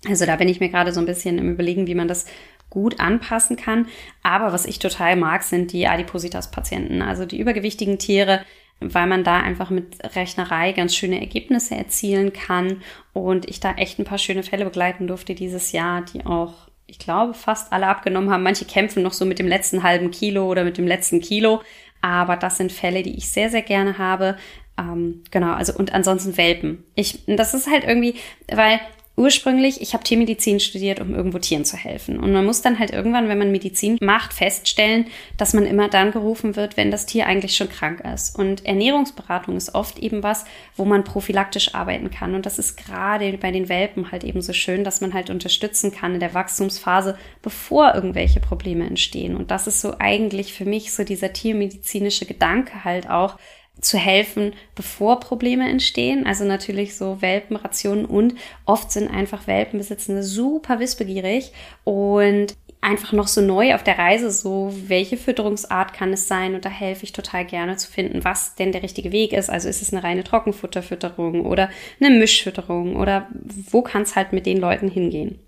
Also 0.08 0.26
da 0.26 0.34
bin 0.34 0.48
ich 0.48 0.58
mir 0.58 0.68
gerade 0.68 0.92
so 0.92 0.98
ein 0.98 1.06
bisschen 1.06 1.38
im 1.38 1.52
Überlegen, 1.52 1.86
wie 1.86 1.94
man 1.94 2.08
das 2.08 2.26
gut 2.72 3.00
anpassen 3.00 3.56
kann. 3.56 3.86
Aber 4.22 4.52
was 4.54 4.64
ich 4.64 4.78
total 4.78 5.16
mag, 5.16 5.42
sind 5.42 5.72
die 5.72 5.86
Adipositas-Patienten, 5.86 7.02
also 7.02 7.26
die 7.26 7.38
übergewichtigen 7.38 7.98
Tiere, 7.98 8.40
weil 8.80 9.06
man 9.06 9.24
da 9.24 9.40
einfach 9.40 9.68
mit 9.68 9.98
Rechnerei 10.16 10.72
ganz 10.72 10.96
schöne 10.96 11.20
Ergebnisse 11.20 11.76
erzielen 11.76 12.32
kann. 12.32 12.82
Und 13.12 13.48
ich 13.48 13.60
da 13.60 13.74
echt 13.74 13.98
ein 13.98 14.06
paar 14.06 14.16
schöne 14.16 14.42
Fälle 14.42 14.64
begleiten 14.64 15.06
durfte 15.06 15.34
dieses 15.34 15.72
Jahr, 15.72 16.02
die 16.02 16.24
auch, 16.24 16.54
ich 16.86 16.98
glaube, 16.98 17.34
fast 17.34 17.74
alle 17.74 17.88
abgenommen 17.88 18.30
haben. 18.30 18.42
Manche 18.42 18.64
kämpfen 18.64 19.02
noch 19.02 19.12
so 19.12 19.26
mit 19.26 19.38
dem 19.38 19.48
letzten 19.48 19.82
halben 19.82 20.10
Kilo 20.10 20.46
oder 20.46 20.64
mit 20.64 20.78
dem 20.78 20.86
letzten 20.86 21.20
Kilo. 21.20 21.60
Aber 22.00 22.38
das 22.38 22.56
sind 22.56 22.72
Fälle, 22.72 23.02
die 23.02 23.16
ich 23.16 23.28
sehr, 23.28 23.50
sehr 23.50 23.62
gerne 23.62 23.98
habe. 23.98 24.38
Ähm, 24.78 25.24
genau, 25.30 25.52
also 25.52 25.74
und 25.74 25.92
ansonsten 25.92 26.38
Welpen. 26.38 26.84
Ich, 26.94 27.18
das 27.26 27.52
ist 27.52 27.70
halt 27.70 27.84
irgendwie, 27.84 28.14
weil 28.50 28.80
ursprünglich, 29.22 29.80
ich 29.80 29.94
habe 29.94 30.02
Tiermedizin 30.02 30.58
studiert, 30.58 31.00
um 31.00 31.14
irgendwo 31.14 31.38
Tieren 31.38 31.64
zu 31.64 31.76
helfen. 31.76 32.18
Und 32.18 32.32
man 32.32 32.44
muss 32.44 32.60
dann 32.60 32.80
halt 32.80 32.90
irgendwann, 32.90 33.28
wenn 33.28 33.38
man 33.38 33.52
Medizin 33.52 33.96
macht, 34.00 34.32
feststellen, 34.32 35.06
dass 35.36 35.54
man 35.54 35.64
immer 35.64 35.88
dann 35.88 36.10
gerufen 36.10 36.56
wird, 36.56 36.76
wenn 36.76 36.90
das 36.90 37.06
Tier 37.06 37.26
eigentlich 37.26 37.56
schon 37.56 37.68
krank 37.68 38.02
ist. 38.12 38.36
Und 38.36 38.66
Ernährungsberatung 38.66 39.56
ist 39.56 39.76
oft 39.76 40.00
eben 40.00 40.24
was, 40.24 40.44
wo 40.76 40.84
man 40.84 41.04
prophylaktisch 41.04 41.72
arbeiten 41.72 42.10
kann. 42.10 42.34
Und 42.34 42.44
das 42.44 42.58
ist 42.58 42.76
gerade 42.76 43.32
bei 43.38 43.52
den 43.52 43.68
Welpen 43.68 44.10
halt 44.10 44.24
eben 44.24 44.42
so 44.42 44.52
schön, 44.52 44.82
dass 44.82 45.00
man 45.00 45.14
halt 45.14 45.30
unterstützen 45.30 45.92
kann 45.92 46.14
in 46.14 46.20
der 46.20 46.34
Wachstumsphase, 46.34 47.16
bevor 47.42 47.94
irgendwelche 47.94 48.40
Probleme 48.40 48.84
entstehen. 48.84 49.36
Und 49.36 49.52
das 49.52 49.68
ist 49.68 49.80
so 49.80 49.94
eigentlich 50.00 50.52
für 50.52 50.64
mich 50.64 50.92
so 50.92 51.04
dieser 51.04 51.32
tiermedizinische 51.32 52.26
Gedanke 52.26 52.82
halt 52.82 53.08
auch, 53.08 53.38
zu 53.80 53.98
helfen, 53.98 54.52
bevor 54.74 55.18
Probleme 55.20 55.68
entstehen. 55.68 56.26
Also 56.26 56.44
natürlich 56.44 56.96
so 56.96 57.20
Welpenrationen 57.20 58.04
und 58.04 58.34
oft 58.64 58.92
sind 58.92 59.10
einfach 59.10 59.46
Welpenbesitzende 59.46 60.22
super 60.22 60.78
wissbegierig 60.78 61.52
und 61.84 62.54
einfach 62.80 63.12
noch 63.12 63.28
so 63.28 63.40
neu 63.40 63.74
auf 63.74 63.84
der 63.84 63.98
Reise, 63.98 64.30
so 64.30 64.74
welche 64.86 65.16
Fütterungsart 65.16 65.92
kann 65.94 66.12
es 66.12 66.28
sein 66.28 66.54
und 66.54 66.64
da 66.64 66.68
helfe 66.68 67.04
ich 67.04 67.12
total 67.12 67.44
gerne 67.44 67.76
zu 67.76 67.90
finden, 67.90 68.24
was 68.24 68.56
denn 68.56 68.72
der 68.72 68.82
richtige 68.82 69.12
Weg 69.12 69.32
ist. 69.32 69.50
Also 69.50 69.68
ist 69.68 69.82
es 69.82 69.92
eine 69.92 70.02
reine 70.02 70.24
Trockenfutterfütterung 70.24 71.46
oder 71.46 71.70
eine 72.00 72.10
Mischfütterung 72.10 72.96
oder 72.96 73.28
wo 73.70 73.82
kann 73.82 74.02
es 74.02 74.16
halt 74.16 74.32
mit 74.32 74.46
den 74.46 74.58
Leuten 74.58 74.88
hingehen. 74.88 75.38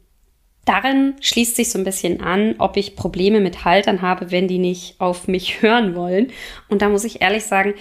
Darin 0.65 1.15
schließt 1.21 1.57
sich 1.57 1.71
so 1.71 1.79
ein 1.79 1.85
bisschen 1.85 2.23
an, 2.23 2.55
ob 2.59 2.77
ich 2.77 2.97
Probleme 2.97 3.41
mit 3.41 3.65
Haltern 3.65 4.01
habe, 4.01 4.31
wenn 4.31 4.49
die 4.49 4.59
nicht 4.59 5.01
auf 5.01 5.29
mich 5.29 5.61
hören 5.63 5.95
wollen. 5.95 6.31
Und 6.69 6.83
da 6.83 6.89
muss 6.89 7.05
ich 7.05 7.21
ehrlich 7.21 7.45
sagen, 7.45 7.75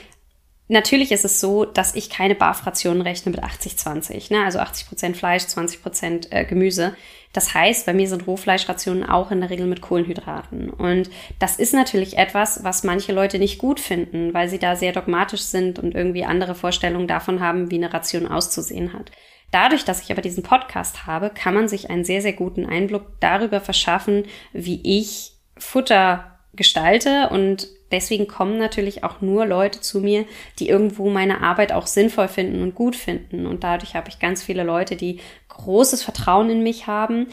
Natürlich 0.69 1.11
ist 1.11 1.25
es 1.25 1.41
so, 1.41 1.65
dass 1.65 1.93
ich 1.93 2.09
keine 2.09 2.35
BAF-Rationen 2.35 3.01
rechne 3.01 3.31
mit 3.31 3.43
80-20, 3.43 4.31
ne? 4.33 4.45
also 4.45 4.59
80% 4.59 5.13
Fleisch, 5.13 5.43
20% 5.43 6.31
äh, 6.31 6.45
Gemüse. 6.45 6.95
Das 7.33 7.53
heißt, 7.53 7.85
bei 7.85 7.93
mir 7.93 8.07
sind 8.07 8.27
Rohfleischrationen 8.27 9.03
auch 9.03 9.31
in 9.31 9.41
der 9.41 9.49
Regel 9.49 9.65
mit 9.65 9.81
Kohlenhydraten. 9.81 10.69
Und 10.69 11.09
das 11.39 11.57
ist 11.57 11.73
natürlich 11.73 12.17
etwas, 12.17 12.63
was 12.63 12.83
manche 12.83 13.11
Leute 13.11 13.39
nicht 13.39 13.57
gut 13.57 13.79
finden, 13.79 14.33
weil 14.33 14.47
sie 14.47 14.59
da 14.59 14.75
sehr 14.75 14.93
dogmatisch 14.93 15.41
sind 15.41 15.79
und 15.79 15.95
irgendwie 15.95 16.23
andere 16.23 16.55
Vorstellungen 16.55 17.07
davon 17.07 17.41
haben, 17.41 17.69
wie 17.69 17.75
eine 17.83 17.91
Ration 17.91 18.27
auszusehen 18.27 18.93
hat. 18.93 19.11
Dadurch, 19.51 19.83
dass 19.83 20.01
ich 20.01 20.11
aber 20.11 20.21
diesen 20.21 20.43
Podcast 20.43 21.05
habe, 21.05 21.29
kann 21.29 21.53
man 21.53 21.67
sich 21.67 21.89
einen 21.89 22.05
sehr, 22.05 22.21
sehr 22.21 22.33
guten 22.33 22.65
Einblick 22.65 23.03
darüber 23.19 23.59
verschaffen, 23.59 24.25
wie 24.53 24.81
ich 24.83 25.33
Futter 25.57 26.39
gestalte 26.53 27.29
und 27.29 27.67
deswegen 27.93 28.27
kommen 28.27 28.57
natürlich 28.57 29.03
auch 29.03 29.21
nur 29.21 29.45
Leute 29.45 29.79
zu 29.79 30.01
mir, 30.01 30.25
die 30.59 30.67
irgendwo 30.67 31.09
meine 31.09 31.41
Arbeit 31.41 31.71
auch 31.71 31.87
sinnvoll 31.87 32.27
finden 32.27 32.61
und 32.61 32.75
gut 32.75 32.95
finden. 32.95 33.45
Und 33.45 33.63
dadurch 33.63 33.95
habe 33.95 34.09
ich 34.09 34.19
ganz 34.19 34.43
viele 34.43 34.63
Leute, 34.63 34.95
die 34.97 35.19
großes 35.49 36.03
Vertrauen 36.03 36.49
in 36.49 36.63
mich 36.63 36.87
haben. 36.87 37.27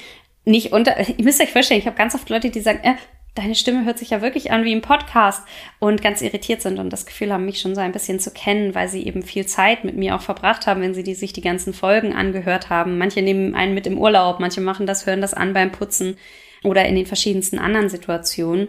Nicht 0.44 0.72
unter, 0.72 0.96
ihr 1.18 1.24
müsst 1.24 1.42
euch 1.42 1.52
vorstellen, 1.52 1.80
ich 1.80 1.86
habe 1.86 1.96
ganz 1.96 2.14
oft 2.14 2.28
Leute, 2.30 2.50
die 2.50 2.60
sagen, 2.60 2.80
äh, 2.84 2.94
deine 3.34 3.54
Stimme 3.54 3.84
hört 3.84 3.98
sich 3.98 4.10
ja 4.10 4.22
wirklich 4.22 4.50
an 4.50 4.64
wie 4.64 4.72
im 4.72 4.82
Podcast 4.82 5.42
und 5.78 6.02
ganz 6.02 6.20
irritiert 6.20 6.62
sind 6.62 6.78
und 6.78 6.90
das 6.90 7.06
Gefühl 7.06 7.32
haben, 7.32 7.44
mich 7.44 7.60
schon 7.60 7.74
so 7.74 7.80
ein 7.80 7.92
bisschen 7.92 8.20
zu 8.20 8.30
kennen, 8.32 8.74
weil 8.74 8.88
sie 8.88 9.06
eben 9.06 9.22
viel 9.22 9.46
Zeit 9.46 9.84
mit 9.84 9.96
mir 9.96 10.14
auch 10.14 10.20
verbracht 10.20 10.66
haben, 10.66 10.82
wenn 10.82 10.94
sie 10.94 11.04
die, 11.04 11.14
sich 11.14 11.32
die 11.32 11.40
ganzen 11.40 11.72
Folgen 11.72 12.12
angehört 12.12 12.70
haben. 12.70 12.98
Manche 12.98 13.22
nehmen 13.22 13.54
einen 13.54 13.74
mit 13.74 13.86
im 13.86 13.98
Urlaub, 13.98 14.40
manche 14.40 14.60
machen 14.60 14.86
das, 14.86 15.06
hören 15.06 15.20
das 15.20 15.34
an 15.34 15.52
beim 15.52 15.72
Putzen 15.72 16.16
oder 16.64 16.84
in 16.84 16.94
den 16.94 17.06
verschiedensten 17.06 17.58
anderen 17.58 17.88
Situationen. 17.88 18.68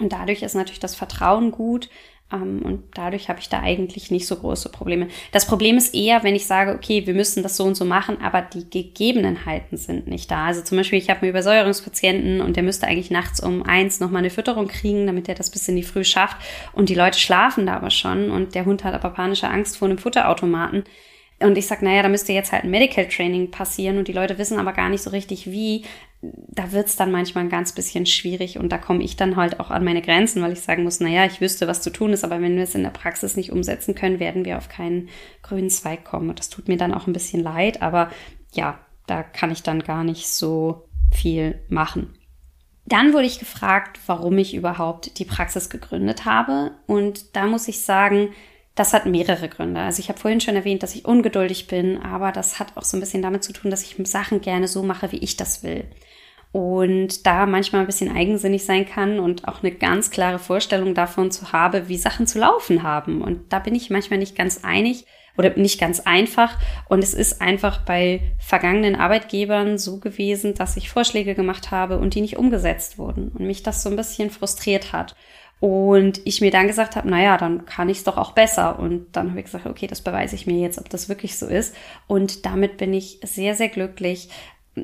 Und 0.00 0.12
dadurch 0.12 0.42
ist 0.42 0.54
natürlich 0.54 0.80
das 0.80 0.94
Vertrauen 0.94 1.50
gut. 1.50 1.88
Ähm, 2.32 2.62
und 2.62 2.82
dadurch 2.94 3.28
habe 3.28 3.38
ich 3.38 3.48
da 3.48 3.60
eigentlich 3.60 4.10
nicht 4.10 4.26
so 4.26 4.36
große 4.36 4.68
Probleme. 4.70 5.08
Das 5.32 5.46
Problem 5.46 5.76
ist 5.76 5.94
eher, 5.94 6.24
wenn 6.24 6.34
ich 6.34 6.46
sage, 6.46 6.72
okay, 6.72 7.06
wir 7.06 7.14
müssen 7.14 7.42
das 7.42 7.56
so 7.56 7.64
und 7.64 7.76
so 7.76 7.84
machen, 7.84 8.20
aber 8.20 8.42
die 8.42 8.68
Gegebenheiten 8.68 9.76
sind 9.76 10.08
nicht 10.08 10.30
da. 10.30 10.46
Also 10.46 10.62
zum 10.62 10.78
Beispiel, 10.78 10.98
ich 10.98 11.08
habe 11.08 11.22
einen 11.22 11.30
Übersäuerungspatienten 11.30 12.40
und 12.40 12.56
der 12.56 12.64
müsste 12.64 12.86
eigentlich 12.86 13.10
nachts 13.10 13.40
um 13.40 13.62
eins 13.62 14.00
nochmal 14.00 14.20
eine 14.20 14.30
Fütterung 14.30 14.66
kriegen, 14.66 15.06
damit 15.06 15.28
er 15.28 15.34
das 15.34 15.50
bis 15.50 15.68
in 15.68 15.76
die 15.76 15.82
Früh 15.82 16.04
schafft. 16.04 16.36
Und 16.72 16.88
die 16.88 16.94
Leute 16.94 17.18
schlafen 17.18 17.66
da 17.66 17.76
aber 17.76 17.90
schon 17.90 18.30
und 18.30 18.54
der 18.54 18.64
Hund 18.64 18.82
hat 18.82 18.94
aber 18.94 19.10
panische 19.10 19.48
Angst 19.48 19.76
vor 19.76 19.86
einem 19.86 19.98
Futterautomaten. 19.98 20.84
Und 21.38 21.58
ich 21.58 21.66
sage, 21.66 21.84
naja, 21.84 22.02
da 22.02 22.08
müsste 22.08 22.32
jetzt 22.32 22.52
halt 22.52 22.64
ein 22.64 22.70
Medical 22.70 23.06
Training 23.08 23.50
passieren 23.50 23.98
und 23.98 24.08
die 24.08 24.12
Leute 24.12 24.38
wissen 24.38 24.58
aber 24.58 24.72
gar 24.72 24.88
nicht 24.88 25.02
so 25.02 25.10
richtig 25.10 25.50
wie. 25.50 25.84
Da 26.22 26.72
wird's 26.72 26.96
dann 26.96 27.12
manchmal 27.12 27.44
ein 27.44 27.50
ganz 27.50 27.72
bisschen 27.72 28.06
schwierig 28.06 28.58
und 28.58 28.70
da 28.70 28.78
komme 28.78 29.04
ich 29.04 29.16
dann 29.16 29.36
halt 29.36 29.60
auch 29.60 29.70
an 29.70 29.84
meine 29.84 30.00
Grenzen, 30.00 30.42
weil 30.42 30.52
ich 30.52 30.62
sagen 30.62 30.82
muss, 30.82 30.98
naja, 30.98 31.26
ich 31.26 31.42
wüsste, 31.42 31.68
was 31.68 31.82
zu 31.82 31.90
tun 31.90 32.14
ist, 32.14 32.24
aber 32.24 32.40
wenn 32.40 32.56
wir 32.56 32.62
es 32.62 32.74
in 32.74 32.82
der 32.82 32.90
Praxis 32.90 33.36
nicht 33.36 33.52
umsetzen 33.52 33.94
können, 33.94 34.18
werden 34.18 34.46
wir 34.46 34.56
auf 34.56 34.70
keinen 34.70 35.10
grünen 35.42 35.68
Zweig 35.68 36.04
kommen. 36.04 36.30
Und 36.30 36.38
das 36.38 36.48
tut 36.48 36.68
mir 36.68 36.78
dann 36.78 36.94
auch 36.94 37.06
ein 37.06 37.12
bisschen 37.12 37.42
leid, 37.42 37.82
aber 37.82 38.10
ja, 38.52 38.78
da 39.06 39.22
kann 39.22 39.50
ich 39.50 39.62
dann 39.62 39.82
gar 39.82 40.04
nicht 40.04 40.28
so 40.28 40.88
viel 41.12 41.60
machen. 41.68 42.14
Dann 42.86 43.12
wurde 43.12 43.26
ich 43.26 43.38
gefragt, 43.38 43.98
warum 44.06 44.38
ich 44.38 44.54
überhaupt 44.54 45.18
die 45.18 45.24
Praxis 45.24 45.68
gegründet 45.68 46.24
habe. 46.24 46.72
Und 46.86 47.36
da 47.36 47.46
muss 47.46 47.68
ich 47.68 47.80
sagen, 47.80 48.30
das 48.76 48.92
hat 48.92 49.06
mehrere 49.06 49.48
Gründe. 49.48 49.80
Also 49.80 50.00
ich 50.00 50.08
habe 50.08 50.20
vorhin 50.20 50.40
schon 50.40 50.54
erwähnt, 50.54 50.82
dass 50.82 50.94
ich 50.94 51.06
ungeduldig 51.06 51.66
bin, 51.66 52.00
aber 52.02 52.30
das 52.30 52.60
hat 52.60 52.76
auch 52.76 52.84
so 52.84 52.96
ein 52.96 53.00
bisschen 53.00 53.22
damit 53.22 53.42
zu 53.42 53.52
tun, 53.52 53.70
dass 53.70 53.82
ich 53.82 53.96
Sachen 54.06 54.42
gerne 54.42 54.68
so 54.68 54.82
mache, 54.82 55.10
wie 55.10 55.18
ich 55.18 55.36
das 55.36 55.64
will. 55.64 55.84
Und 56.52 57.26
da 57.26 57.46
manchmal 57.46 57.80
ein 57.80 57.86
bisschen 57.86 58.14
eigensinnig 58.14 58.64
sein 58.64 58.86
kann 58.86 59.18
und 59.18 59.48
auch 59.48 59.62
eine 59.62 59.72
ganz 59.72 60.10
klare 60.10 60.38
Vorstellung 60.38 60.94
davon 60.94 61.30
zu 61.30 61.52
habe, 61.52 61.88
wie 61.88 61.96
Sachen 61.96 62.26
zu 62.26 62.38
laufen 62.38 62.82
haben. 62.82 63.22
Und 63.22 63.52
da 63.52 63.58
bin 63.58 63.74
ich 63.74 63.90
manchmal 63.90 64.18
nicht 64.18 64.36
ganz 64.36 64.60
einig 64.62 65.06
oder 65.38 65.56
nicht 65.56 65.80
ganz 65.80 66.00
einfach. 66.00 66.58
Und 66.88 67.02
es 67.02 67.14
ist 67.14 67.40
einfach 67.40 67.82
bei 67.82 68.20
vergangenen 68.38 68.96
Arbeitgebern 68.96 69.78
so 69.78 70.00
gewesen, 70.00 70.54
dass 70.54 70.76
ich 70.76 70.90
Vorschläge 70.90 71.34
gemacht 71.34 71.70
habe 71.70 71.98
und 71.98 72.14
die 72.14 72.20
nicht 72.20 72.36
umgesetzt 72.36 72.98
wurden 72.98 73.28
und 73.28 73.46
mich 73.46 73.62
das 73.62 73.82
so 73.82 73.90
ein 73.90 73.96
bisschen 73.96 74.30
frustriert 74.30 74.92
hat. 74.92 75.14
Und 75.58 76.20
ich 76.24 76.40
mir 76.40 76.50
dann 76.50 76.66
gesagt 76.66 76.96
habe, 76.96 77.08
naja, 77.08 77.38
dann 77.38 77.64
kann 77.64 77.88
ich 77.88 77.98
es 77.98 78.04
doch 78.04 78.18
auch 78.18 78.32
besser. 78.32 78.78
Und 78.78 79.06
dann 79.12 79.30
habe 79.30 79.40
ich 79.40 79.46
gesagt, 79.46 79.66
okay, 79.66 79.86
das 79.86 80.02
beweise 80.02 80.34
ich 80.34 80.46
mir 80.46 80.58
jetzt, 80.58 80.78
ob 80.78 80.90
das 80.90 81.08
wirklich 81.08 81.38
so 81.38 81.46
ist. 81.46 81.74
Und 82.06 82.44
damit 82.44 82.76
bin 82.76 82.92
ich 82.92 83.20
sehr, 83.24 83.54
sehr 83.54 83.68
glücklich. 83.68 84.28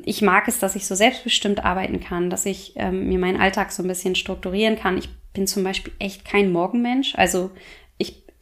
Ich 0.03 0.23
mag 0.23 0.47
es, 0.47 0.57
dass 0.57 0.75
ich 0.75 0.87
so 0.87 0.95
selbstbestimmt 0.95 1.63
arbeiten 1.63 1.99
kann, 1.99 2.31
dass 2.31 2.47
ich 2.47 2.73
ähm, 2.77 3.07
mir 3.07 3.19
meinen 3.19 3.39
Alltag 3.39 3.71
so 3.71 3.83
ein 3.83 3.87
bisschen 3.87 4.15
strukturieren 4.15 4.75
kann. 4.75 4.97
Ich 4.97 5.09
bin 5.33 5.45
zum 5.45 5.63
Beispiel 5.63 5.93
echt 5.99 6.25
kein 6.25 6.51
Morgenmensch. 6.51 7.13
Also 7.15 7.51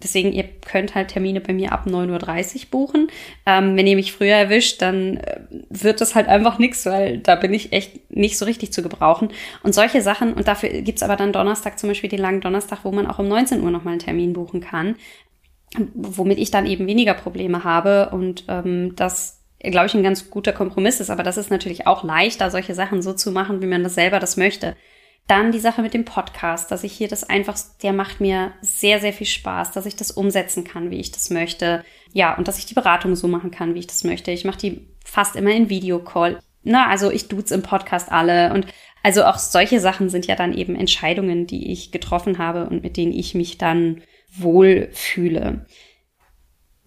Deswegen, 0.04 0.32
ihr 0.32 0.44
könnt 0.44 0.96
halt 0.96 1.10
Termine 1.10 1.42
bei 1.42 1.54
mir 1.54 1.72
ab 1.72 1.86
9.30 1.88 2.56
Uhr 2.56 2.62
buchen. 2.72 3.08
Ähm, 3.46 3.78
wenn 3.78 3.88
ihr 3.88 3.96
mich 3.96 4.12
früher 4.12 4.36
erwischt, 4.36 4.82
dann 4.82 5.18
äh, 5.18 5.40
wird 5.70 6.02
das 6.02 6.16
halt 6.16 6.28
einfach 6.28 6.60
nichts, 6.60 6.86
weil 6.86 7.20
da 7.20 7.36
bin 7.36 7.54
ich 7.54 7.74
echt 7.74 8.12
nicht 8.12 8.38
so 8.38 8.46
richtig 8.46 8.74
zu 8.74 8.82
gebrauchen. 8.82 9.30
Und 9.64 9.74
solche 9.74 10.02
Sachen, 10.02 10.34
und 10.34 10.48
dafür 10.48 10.70
gibt's 10.82 11.04
aber 11.04 11.16
dann 11.16 11.34
Donnerstag 11.34 11.80
zum 11.80 11.90
Beispiel 11.90 12.10
den 12.10 12.20
langen 12.20 12.42
Donnerstag, 12.42 12.80
wo 12.84 12.92
man 12.92 13.08
auch 13.08 13.20
um 13.20 13.28
19 13.28 13.62
Uhr 13.62 13.72
nochmal 13.72 13.94
einen 13.94 14.00
Termin 14.00 14.34
buchen 14.34 14.62
kann, 14.62 14.96
womit 15.94 16.40
ich 16.40 16.52
dann 16.52 16.66
eben 16.66 16.88
weniger 16.88 17.14
Probleme 17.14 17.64
habe 17.64 18.10
und 18.12 18.46
ähm, 18.48 18.96
das 18.96 19.42
glaube 19.70 19.86
ich, 19.86 19.94
ein 19.94 20.04
ganz 20.04 20.32
guter 20.32 20.54
Kompromiss 20.54 21.00
ist. 21.00 21.12
Aber 21.12 21.24
das 21.24 21.38
ist 21.38 21.52
natürlich 21.52 21.86
auch 21.86 22.04
leichter, 22.04 22.50
solche 22.50 22.74
Sachen 22.74 23.02
so 23.02 23.14
zu 23.14 23.32
machen, 23.32 23.62
wie 23.62 23.68
man 23.68 23.84
das 23.84 23.94
selber 23.94 24.20
das 24.20 24.38
möchte. 24.38 24.76
Dann 25.28 25.52
die 25.52 25.60
Sache 25.60 25.82
mit 25.82 25.94
dem 25.94 26.06
Podcast, 26.06 26.72
dass 26.72 26.84
ich 26.84 26.92
hier 26.94 27.08
das 27.08 27.24
einfach, 27.24 27.58
der 27.82 27.94
macht 27.94 28.20
mir 28.20 28.52
sehr, 28.62 29.00
sehr 29.00 29.14
viel 29.14 29.28
Spaß, 29.28 29.72
dass 29.72 29.86
ich 29.86 29.96
das 29.96 30.12
umsetzen 30.12 30.64
kann, 30.64 30.92
wie 30.92 31.00
ich 31.00 31.12
das 31.12 31.30
möchte. 31.30 31.86
Ja, 32.12 32.36
und 32.38 32.48
dass 32.48 32.58
ich 32.58 32.66
die 32.66 32.74
Beratung 32.74 33.16
so 33.16 33.28
machen 33.28 33.52
kann, 33.52 33.74
wie 33.74 33.80
ich 33.80 33.88
das 33.88 34.04
möchte. 34.04 34.32
Ich 34.32 34.44
mache 34.44 34.60
die 34.60 34.88
fast 35.06 35.36
immer 35.36 35.52
in 35.52 35.70
Videocall. 35.70 36.40
Na, 36.64 36.88
also 36.88 37.12
ich 37.12 37.28
duze 37.28 37.56
im 37.56 37.64
Podcast 37.64 38.12
alle 38.12 38.54
und 38.54 38.68
also 39.04 39.24
auch 39.24 39.38
solche 39.38 39.80
Sachen 39.80 40.10
sind 40.10 40.28
ja 40.28 40.36
dann 40.36 40.54
eben 40.54 40.76
Entscheidungen, 40.76 41.48
die 41.48 41.72
ich 41.72 41.92
getroffen 41.92 42.38
habe 42.38 42.68
und 42.68 42.84
mit 42.84 42.98
denen 42.98 43.14
ich 43.14 43.34
mich 43.34 43.58
dann 43.58 44.02
wohl 44.32 44.90
fühle. 44.92 45.66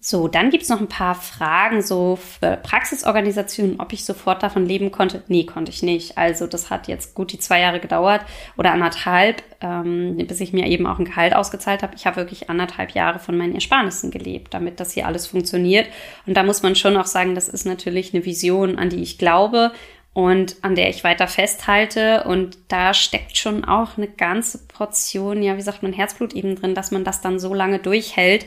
So, 0.07 0.27
dann 0.27 0.51
gibt's 0.51 0.69
noch 0.69 0.81
ein 0.81 0.87
paar 0.87 1.15
Fragen 1.15 1.81
so 1.81 2.15
für 2.17 2.57
Praxisorganisationen, 2.57 3.79
ob 3.79 3.91
ich 3.91 4.05
sofort 4.05 4.43
davon 4.43 4.63
leben 4.63 4.91
konnte. 4.91 5.23
Nee, 5.29 5.47
konnte 5.47 5.71
ich 5.71 5.81
nicht. 5.81 6.15
Also 6.15 6.45
das 6.45 6.69
hat 6.69 6.87
jetzt 6.87 7.15
gut 7.15 7.31
die 7.31 7.39
zwei 7.39 7.59
Jahre 7.59 7.79
gedauert 7.79 8.21
oder 8.55 8.71
anderthalb, 8.71 9.41
ähm, 9.61 10.17
bis 10.27 10.41
ich 10.41 10.53
mir 10.53 10.67
eben 10.67 10.85
auch 10.85 10.99
ein 10.99 11.05
Gehalt 11.05 11.35
ausgezahlt 11.35 11.81
habe. 11.81 11.95
Ich 11.95 12.05
habe 12.05 12.17
wirklich 12.17 12.51
anderthalb 12.51 12.91
Jahre 12.91 13.17
von 13.17 13.35
meinen 13.35 13.55
Ersparnissen 13.55 14.11
gelebt, 14.11 14.53
damit 14.53 14.79
das 14.79 14.91
hier 14.91 15.07
alles 15.07 15.25
funktioniert. 15.25 15.87
Und 16.27 16.37
da 16.37 16.43
muss 16.43 16.61
man 16.61 16.75
schon 16.75 16.97
auch 16.97 17.07
sagen, 17.07 17.33
das 17.33 17.49
ist 17.49 17.65
natürlich 17.65 18.13
eine 18.13 18.25
Vision, 18.25 18.77
an 18.77 18.91
die 18.91 19.01
ich 19.01 19.17
glaube 19.17 19.71
und 20.13 20.57
an 20.61 20.75
der 20.75 20.89
ich 20.89 21.03
weiter 21.03 21.27
festhalte. 21.27 22.25
Und 22.25 22.59
da 22.67 22.93
steckt 22.93 23.37
schon 23.37 23.65
auch 23.65 23.97
eine 23.97 24.07
ganze 24.07 24.67
Portion, 24.67 25.41
ja, 25.41 25.57
wie 25.57 25.63
sagt 25.63 25.81
man, 25.81 25.93
Herzblut 25.93 26.35
eben 26.35 26.55
drin, 26.55 26.75
dass 26.75 26.91
man 26.91 27.03
das 27.03 27.21
dann 27.21 27.39
so 27.39 27.55
lange 27.55 27.79
durchhält 27.79 28.45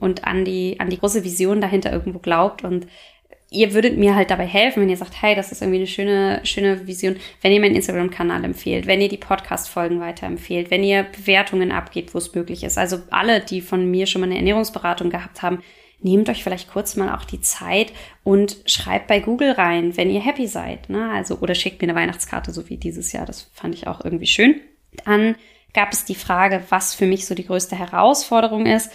und 0.00 0.24
an 0.24 0.44
die, 0.44 0.80
an 0.80 0.90
die 0.90 0.98
große 0.98 1.22
Vision 1.24 1.60
dahinter 1.60 1.92
irgendwo 1.92 2.18
glaubt 2.18 2.64
und 2.64 2.86
ihr 3.50 3.74
würdet 3.74 3.98
mir 3.98 4.14
halt 4.14 4.30
dabei 4.30 4.46
helfen, 4.46 4.82
wenn 4.82 4.88
ihr 4.88 4.96
sagt, 4.96 5.20
hey, 5.20 5.34
das 5.34 5.50
ist 5.52 5.60
irgendwie 5.60 5.78
eine 5.78 5.86
schöne, 5.86 6.40
schöne 6.44 6.86
Vision, 6.86 7.16
wenn 7.42 7.52
ihr 7.52 7.60
meinen 7.60 7.74
Instagram-Kanal 7.74 8.44
empfehlt, 8.44 8.86
wenn 8.86 9.00
ihr 9.00 9.08
die 9.08 9.16
Podcast-Folgen 9.16 10.00
weiterempfehlt, 10.00 10.70
wenn 10.70 10.84
ihr 10.84 11.02
Bewertungen 11.02 11.72
abgebt, 11.72 12.14
wo 12.14 12.18
es 12.18 12.34
möglich 12.34 12.62
ist. 12.62 12.78
Also 12.78 12.98
alle, 13.10 13.40
die 13.40 13.60
von 13.60 13.90
mir 13.90 14.06
schon 14.06 14.20
mal 14.20 14.28
eine 14.28 14.36
Ernährungsberatung 14.36 15.10
gehabt 15.10 15.42
haben, 15.42 15.62
nehmt 16.00 16.28
euch 16.28 16.44
vielleicht 16.44 16.70
kurz 16.70 16.96
mal 16.96 17.14
auch 17.14 17.24
die 17.24 17.40
Zeit 17.40 17.92
und 18.22 18.56
schreibt 18.66 19.08
bei 19.08 19.20
Google 19.20 19.52
rein, 19.52 19.96
wenn 19.96 20.10
ihr 20.10 20.20
happy 20.20 20.46
seid. 20.46 20.88
Ne? 20.88 21.10
Also, 21.12 21.38
oder 21.38 21.54
schickt 21.54 21.82
mir 21.82 21.88
eine 21.88 21.98
Weihnachtskarte, 21.98 22.52
so 22.52 22.68
wie 22.68 22.76
dieses 22.76 23.12
Jahr. 23.12 23.26
Das 23.26 23.50
fand 23.52 23.74
ich 23.74 23.86
auch 23.86 24.02
irgendwie 24.04 24.26
schön. 24.26 24.60
Dann 25.04 25.34
gab 25.74 25.92
es 25.92 26.04
die 26.04 26.14
Frage, 26.14 26.62
was 26.70 26.94
für 26.94 27.06
mich 27.06 27.26
so 27.26 27.34
die 27.34 27.46
größte 27.46 27.76
Herausforderung 27.76 28.66
ist. 28.66 28.90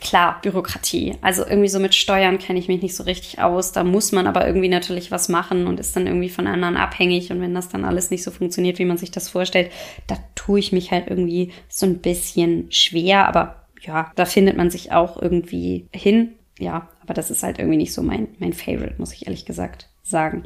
Klar, 0.00 0.40
Bürokratie. 0.42 1.14
Also 1.20 1.44
irgendwie 1.46 1.68
so 1.68 1.78
mit 1.78 1.94
Steuern 1.94 2.38
kenne 2.38 2.58
ich 2.58 2.68
mich 2.68 2.82
nicht 2.82 2.96
so 2.96 3.04
richtig 3.04 3.40
aus. 3.40 3.72
Da 3.72 3.84
muss 3.84 4.12
man 4.12 4.26
aber 4.26 4.46
irgendwie 4.46 4.68
natürlich 4.68 5.10
was 5.10 5.28
machen 5.28 5.66
und 5.66 5.80
ist 5.80 5.96
dann 5.96 6.06
irgendwie 6.06 6.28
von 6.28 6.46
anderen 6.46 6.76
abhängig. 6.76 7.30
Und 7.30 7.40
wenn 7.40 7.54
das 7.54 7.68
dann 7.68 7.84
alles 7.84 8.10
nicht 8.10 8.22
so 8.22 8.30
funktioniert, 8.30 8.78
wie 8.78 8.84
man 8.84 8.98
sich 8.98 9.10
das 9.10 9.28
vorstellt, 9.28 9.70
da 10.06 10.16
tue 10.34 10.58
ich 10.58 10.72
mich 10.72 10.90
halt 10.90 11.08
irgendwie 11.08 11.52
so 11.68 11.86
ein 11.86 11.98
bisschen 11.98 12.70
schwer. 12.70 13.26
Aber 13.26 13.66
ja, 13.80 14.12
da 14.14 14.24
findet 14.24 14.56
man 14.56 14.70
sich 14.70 14.92
auch 14.92 15.20
irgendwie 15.20 15.88
hin. 15.92 16.32
Ja, 16.58 16.88
aber 17.00 17.14
das 17.14 17.30
ist 17.30 17.42
halt 17.42 17.58
irgendwie 17.58 17.78
nicht 17.78 17.92
so 17.92 18.02
mein, 18.02 18.28
mein 18.38 18.52
Favorite, 18.52 18.96
muss 18.98 19.12
ich 19.12 19.26
ehrlich 19.26 19.44
gesagt 19.44 19.88
sagen. 20.02 20.44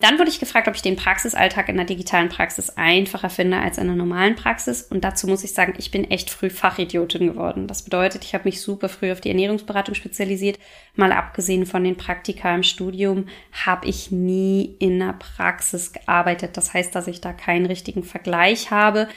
Dann 0.00 0.16
wurde 0.16 0.30
ich 0.30 0.38
gefragt, 0.38 0.68
ob 0.68 0.76
ich 0.76 0.82
den 0.82 0.94
Praxisalltag 0.94 1.68
in 1.68 1.76
der 1.76 1.84
digitalen 1.84 2.28
Praxis 2.28 2.70
einfacher 2.70 3.30
finde 3.30 3.58
als 3.58 3.78
in 3.78 3.88
der 3.88 3.96
normalen 3.96 4.36
Praxis. 4.36 4.82
Und 4.82 5.02
dazu 5.02 5.26
muss 5.26 5.42
ich 5.42 5.52
sagen, 5.52 5.74
ich 5.76 5.90
bin 5.90 6.08
echt 6.08 6.30
früh 6.30 6.50
Fachidiotin 6.50 7.26
geworden. 7.26 7.66
Das 7.66 7.82
bedeutet, 7.82 8.24
ich 8.24 8.32
habe 8.32 8.44
mich 8.44 8.60
super 8.60 8.88
früh 8.88 9.10
auf 9.10 9.20
die 9.20 9.30
Ernährungsberatung 9.30 9.96
spezialisiert. 9.96 10.60
Mal 10.94 11.10
abgesehen 11.10 11.66
von 11.66 11.82
den 11.82 11.96
Praktika 11.96 12.54
im 12.54 12.62
Studium 12.62 13.26
habe 13.66 13.88
ich 13.88 14.12
nie 14.12 14.76
in 14.78 15.00
der 15.00 15.14
Praxis 15.14 15.92
gearbeitet. 15.92 16.56
Das 16.56 16.72
heißt, 16.72 16.94
dass 16.94 17.08
ich 17.08 17.20
da 17.20 17.32
keinen 17.32 17.66
richtigen 17.66 18.04
Vergleich 18.04 18.70
habe. 18.70 19.08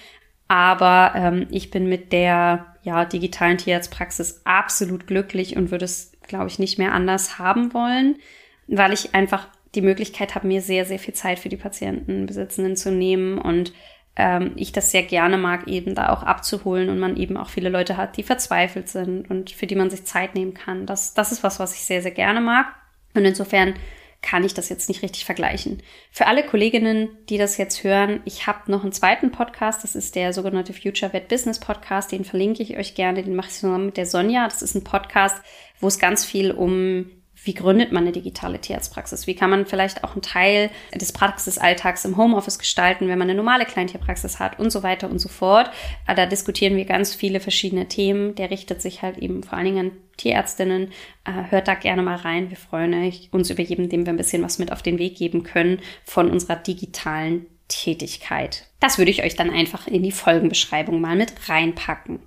Aber 0.47 1.13
ähm, 1.15 1.45
ich 1.51 1.69
bin 1.69 1.89
mit 1.89 2.11
der 2.11 2.75
ja, 2.81 3.05
digitalen 3.05 3.59
Tierarztpraxis 3.59 4.41
absolut 4.45 5.05
glücklich 5.05 5.55
und 5.55 5.69
würde 5.69 5.85
es, 5.85 6.11
glaube 6.23 6.47
ich, 6.47 6.57
nicht 6.57 6.79
mehr 6.79 6.93
anders 6.93 7.37
haben 7.37 7.71
wollen, 7.75 8.17
weil 8.65 8.93
ich 8.93 9.13
einfach 9.13 9.47
die 9.75 9.81
Möglichkeit 9.81 10.35
habe, 10.35 10.47
mir 10.47 10.61
sehr, 10.61 10.85
sehr 10.85 10.99
viel 10.99 11.13
Zeit 11.13 11.39
für 11.39 11.49
die 11.49 11.57
Patientenbesitzenden 11.57 12.75
zu 12.75 12.91
nehmen 12.91 13.37
und 13.37 13.73
ähm, 14.15 14.51
ich 14.55 14.71
das 14.71 14.91
sehr 14.91 15.03
gerne 15.03 15.37
mag, 15.37 15.67
eben 15.67 15.95
da 15.95 16.09
auch 16.09 16.23
abzuholen 16.23 16.89
und 16.89 16.99
man 16.99 17.15
eben 17.15 17.37
auch 17.37 17.49
viele 17.49 17.69
Leute 17.69 17.97
hat, 17.97 18.17
die 18.17 18.23
verzweifelt 18.23 18.89
sind 18.89 19.29
und 19.29 19.51
für 19.51 19.67
die 19.67 19.75
man 19.75 19.89
sich 19.89 20.03
Zeit 20.05 20.35
nehmen 20.35 20.53
kann. 20.53 20.85
Das, 20.85 21.13
das 21.13 21.31
ist 21.31 21.43
was, 21.43 21.59
was 21.59 21.73
ich 21.73 21.81
sehr, 21.81 22.01
sehr 22.01 22.11
gerne 22.11 22.41
mag. 22.41 22.67
Und 23.13 23.25
insofern 23.25 23.75
kann 24.21 24.43
ich 24.43 24.53
das 24.53 24.69
jetzt 24.69 24.87
nicht 24.87 25.01
richtig 25.01 25.25
vergleichen. 25.25 25.81
Für 26.11 26.27
alle 26.27 26.45
Kolleginnen, 26.45 27.09
die 27.29 27.37
das 27.37 27.57
jetzt 27.57 27.83
hören, 27.83 28.21
ich 28.25 28.45
habe 28.45 28.69
noch 28.71 28.83
einen 28.83 28.91
zweiten 28.91 29.31
Podcast, 29.31 29.83
das 29.83 29.95
ist 29.95 30.15
der 30.15 30.31
sogenannte 30.31 30.73
Future 30.73 31.11
Vet 31.11 31.27
Business 31.27 31.59
Podcast, 31.59 32.11
den 32.11 32.23
verlinke 32.23 32.61
ich 32.61 32.77
euch 32.77 32.93
gerne, 32.93 33.23
den 33.23 33.35
mache 33.35 33.47
ich 33.47 33.55
zusammen 33.55 33.87
mit 33.87 33.97
der 33.97 34.05
Sonja. 34.05 34.45
Das 34.45 34.61
ist 34.61 34.75
ein 34.75 34.83
Podcast, 34.83 35.41
wo 35.79 35.87
es 35.87 35.97
ganz 35.97 36.23
viel 36.23 36.51
um 36.51 37.09
wie 37.43 37.53
gründet 37.55 37.91
man 37.91 38.03
eine 38.03 38.11
digitale 38.11 38.59
Tierarztpraxis? 38.59 39.25
Wie 39.25 39.35
kann 39.35 39.49
man 39.49 39.65
vielleicht 39.65 40.03
auch 40.03 40.11
einen 40.13 40.21
Teil 40.21 40.69
des 40.93 41.11
Praxisalltags 41.11 42.05
im 42.05 42.15
Homeoffice 42.15 42.59
gestalten, 42.59 43.07
wenn 43.07 43.17
man 43.17 43.29
eine 43.29 43.37
normale 43.37 43.65
Kleintierpraxis 43.65 44.39
hat 44.39 44.59
und 44.59 44.69
so 44.69 44.83
weiter 44.83 45.09
und 45.09 45.19
so 45.19 45.29
fort. 45.29 45.71
Äh, 46.07 46.13
da 46.13 46.25
diskutieren 46.27 46.75
wir 46.75 46.85
ganz 46.85 47.15
viele 47.15 47.39
verschiedene 47.39 47.87
Themen. 47.87 48.35
Der 48.35 48.51
richtet 48.51 48.81
sich 48.81 49.01
halt 49.01 49.17
eben 49.17 49.41
vor 49.41 49.57
allen 49.57 49.65
Dingen 49.65 49.87
an 49.87 49.97
Tierärztinnen. 50.17 50.91
Äh, 51.25 51.49
hört 51.49 51.67
da 51.67 51.73
gerne 51.73 52.03
mal 52.03 52.17
rein. 52.17 52.49
Wir 52.49 52.57
freuen 52.57 53.11
uns 53.31 53.49
über 53.49 53.63
jeden, 53.63 53.89
dem 53.89 54.05
wir 54.05 54.13
ein 54.13 54.17
bisschen 54.17 54.43
was 54.43 54.59
mit 54.59 54.71
auf 54.71 54.83
den 54.83 54.99
Weg 54.99 55.17
geben 55.17 55.43
können 55.43 55.79
von 56.05 56.29
unserer 56.29 56.57
digitalen 56.57 57.47
Tätigkeit. 57.67 58.67
Das 58.79 58.97
würde 58.97 59.11
ich 59.11 59.23
euch 59.23 59.35
dann 59.35 59.49
einfach 59.49 59.87
in 59.87 60.03
die 60.03 60.11
Folgenbeschreibung 60.11 61.01
mal 61.01 61.15
mit 61.15 61.33
reinpacken. 61.49 62.19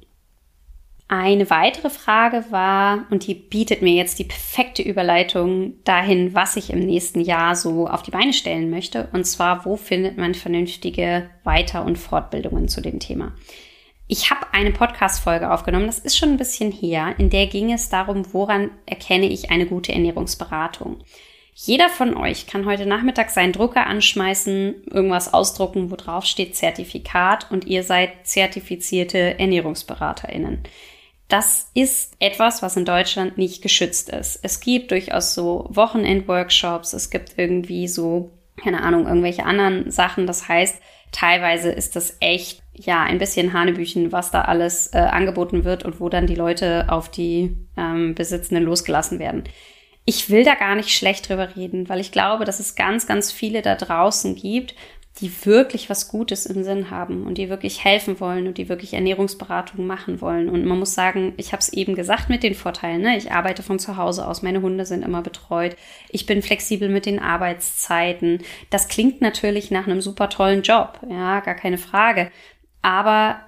Eine 1.06 1.50
weitere 1.50 1.90
Frage 1.90 2.46
war, 2.49 3.04
und 3.11 3.26
die 3.26 3.34
bietet 3.34 3.82
mir 3.82 3.92
jetzt 3.92 4.18
die 4.18 4.25
perfekte 4.25 4.82
Überleitung 4.82 5.75
dahin, 5.84 6.34
was 6.34 6.56
ich 6.56 6.70
im 6.70 6.80
nächsten 6.80 7.20
Jahr 7.20 7.56
so 7.56 7.87
auf 7.87 8.02
die 8.02 8.11
Beine 8.11 8.32
stellen 8.32 8.70
möchte. 8.70 9.08
Und 9.12 9.26
zwar, 9.26 9.66
wo 9.66 9.76
findet 9.76 10.16
man 10.16 10.34
vernünftige 10.34 11.28
Weiter- 11.44 11.84
und 11.84 11.99
Fortbildungen 11.99 12.68
zu 12.68 12.80
dem 12.80 13.00
Thema? 13.00 13.32
Ich 14.06 14.30
habe 14.30 14.46
eine 14.52 14.70
Podcast-Folge 14.70 15.50
aufgenommen, 15.50 15.87
das 15.87 15.99
ist 15.99 16.16
schon 16.16 16.30
ein 16.30 16.37
bisschen 16.38 16.73
her, 16.73 17.14
in 17.18 17.30
der 17.30 17.46
ging 17.46 17.73
es 17.73 17.88
darum, 17.90 18.32
woran 18.32 18.70
erkenne 18.87 19.26
ich 19.26 19.50
eine 19.50 19.66
gute 19.66 19.92
Ernährungsberatung. 19.92 21.02
Jeder 21.54 21.88
von 21.88 22.16
euch 22.16 22.46
kann 22.46 22.66
heute 22.66 22.87
Nachmittag 22.87 23.30
seinen 23.30 23.52
Drucker 23.52 23.87
anschmeißen, 23.87 24.84
irgendwas 24.90 25.32
ausdrucken, 25.32 25.90
wo 25.90 25.96
drauf 25.96 26.25
steht 26.25 26.56
Zertifikat 26.56 27.50
und 27.50 27.66
ihr 27.66 27.82
seid 27.82 28.26
zertifizierte 28.26 29.38
ErnährungsberaterInnen 29.38 30.64
das 31.28 31.70
ist 31.74 32.14
etwas, 32.18 32.62
was 32.62 32.76
in 32.76 32.84
Deutschland 32.84 33.38
nicht 33.38 33.62
geschützt 33.62 34.10
ist. 34.10 34.40
Es 34.42 34.60
gibt 34.60 34.90
durchaus 34.90 35.34
so 35.34 35.66
Wochenend-Workshops, 35.70 36.92
es 36.92 37.10
gibt 37.10 37.34
irgendwie 37.36 37.88
so, 37.88 38.30
keine 38.62 38.82
Ahnung, 38.82 39.06
irgendwelche 39.06 39.44
anderen 39.44 39.90
Sachen. 39.90 40.26
Das 40.26 40.48
heißt, 40.48 40.80
teilweise 41.12 41.70
ist 41.70 41.96
das 41.96 42.18
echt, 42.20 42.62
ja, 42.74 43.02
ein 43.02 43.18
bisschen 43.18 43.52
Hanebüchen, 43.52 44.12
was 44.12 44.32
da 44.32 44.42
alles 44.42 44.88
äh, 44.92 44.98
angeboten 44.98 45.64
wird 45.64 45.84
und 45.84 45.98
wo 46.00 46.08
dann 46.08 46.26
die 46.26 46.34
Leute 46.34 46.86
auf 46.88 47.08
die 47.08 47.56
ähm, 47.76 48.14
Besitzenden 48.14 48.64
losgelassen 48.64 49.18
werden. 49.18 49.44
Ich 50.04 50.28
will 50.28 50.44
da 50.44 50.54
gar 50.54 50.74
nicht 50.74 50.90
schlecht 50.90 51.30
drüber 51.30 51.56
reden, 51.56 51.88
weil 51.88 52.00
ich 52.00 52.12
glaube, 52.12 52.44
dass 52.44 52.60
es 52.60 52.74
ganz, 52.74 53.06
ganz 53.06 53.32
viele 53.32 53.62
da 53.62 53.74
draußen 53.74 54.34
gibt, 54.34 54.74
die 55.21 55.30
wirklich 55.47 55.88
was 55.88 56.09
Gutes 56.09 56.44
im 56.44 56.64
Sinn 56.64 56.90
haben 56.90 57.25
und 57.25 57.38
die 57.38 57.49
wirklich 57.49 57.85
helfen 57.85 58.18
wollen 58.18 58.49
und 58.49 58.59
die 58.59 58.68
wirklich 58.68 58.94
Ernährungsberatung 58.94 59.87
machen 59.87 60.21
wollen. 60.21 60.49
Und 60.49 60.64
man 60.64 60.78
muss 60.78 60.94
sagen, 60.94 61.35
ich 61.37 61.52
habe 61.52 61.61
es 61.61 61.73
eben 61.73 61.94
gesagt 61.94 62.28
mit 62.28 62.42
den 62.42 62.54
Vorteilen. 62.54 63.02
Ne? 63.02 63.16
Ich 63.16 63.30
arbeite 63.30 63.62
von 63.62 63.78
zu 63.78 63.97
Hause 63.97 64.26
aus, 64.26 64.42
meine 64.42 64.61
Hunde 64.61 64.85
sind 64.87 65.04
immer 65.04 65.23
betreut, 65.23 65.76
ich 66.11 66.26
bin 66.26 66.42
flexibel 66.42 66.88
mit 66.88 67.06
den 67.06 67.21
Arbeitszeiten. 67.21 68.42
Das 68.71 68.88
klingt 68.88 69.21
natürlich 69.21 69.71
nach 69.71 69.87
einem 69.87 70.00
super 70.00 70.28
tollen 70.28 70.62
Job, 70.62 70.99
ja, 71.09 71.40
gar 71.40 71.54
keine 71.54 71.78
Frage. 71.78 72.30
Aber 72.83 73.40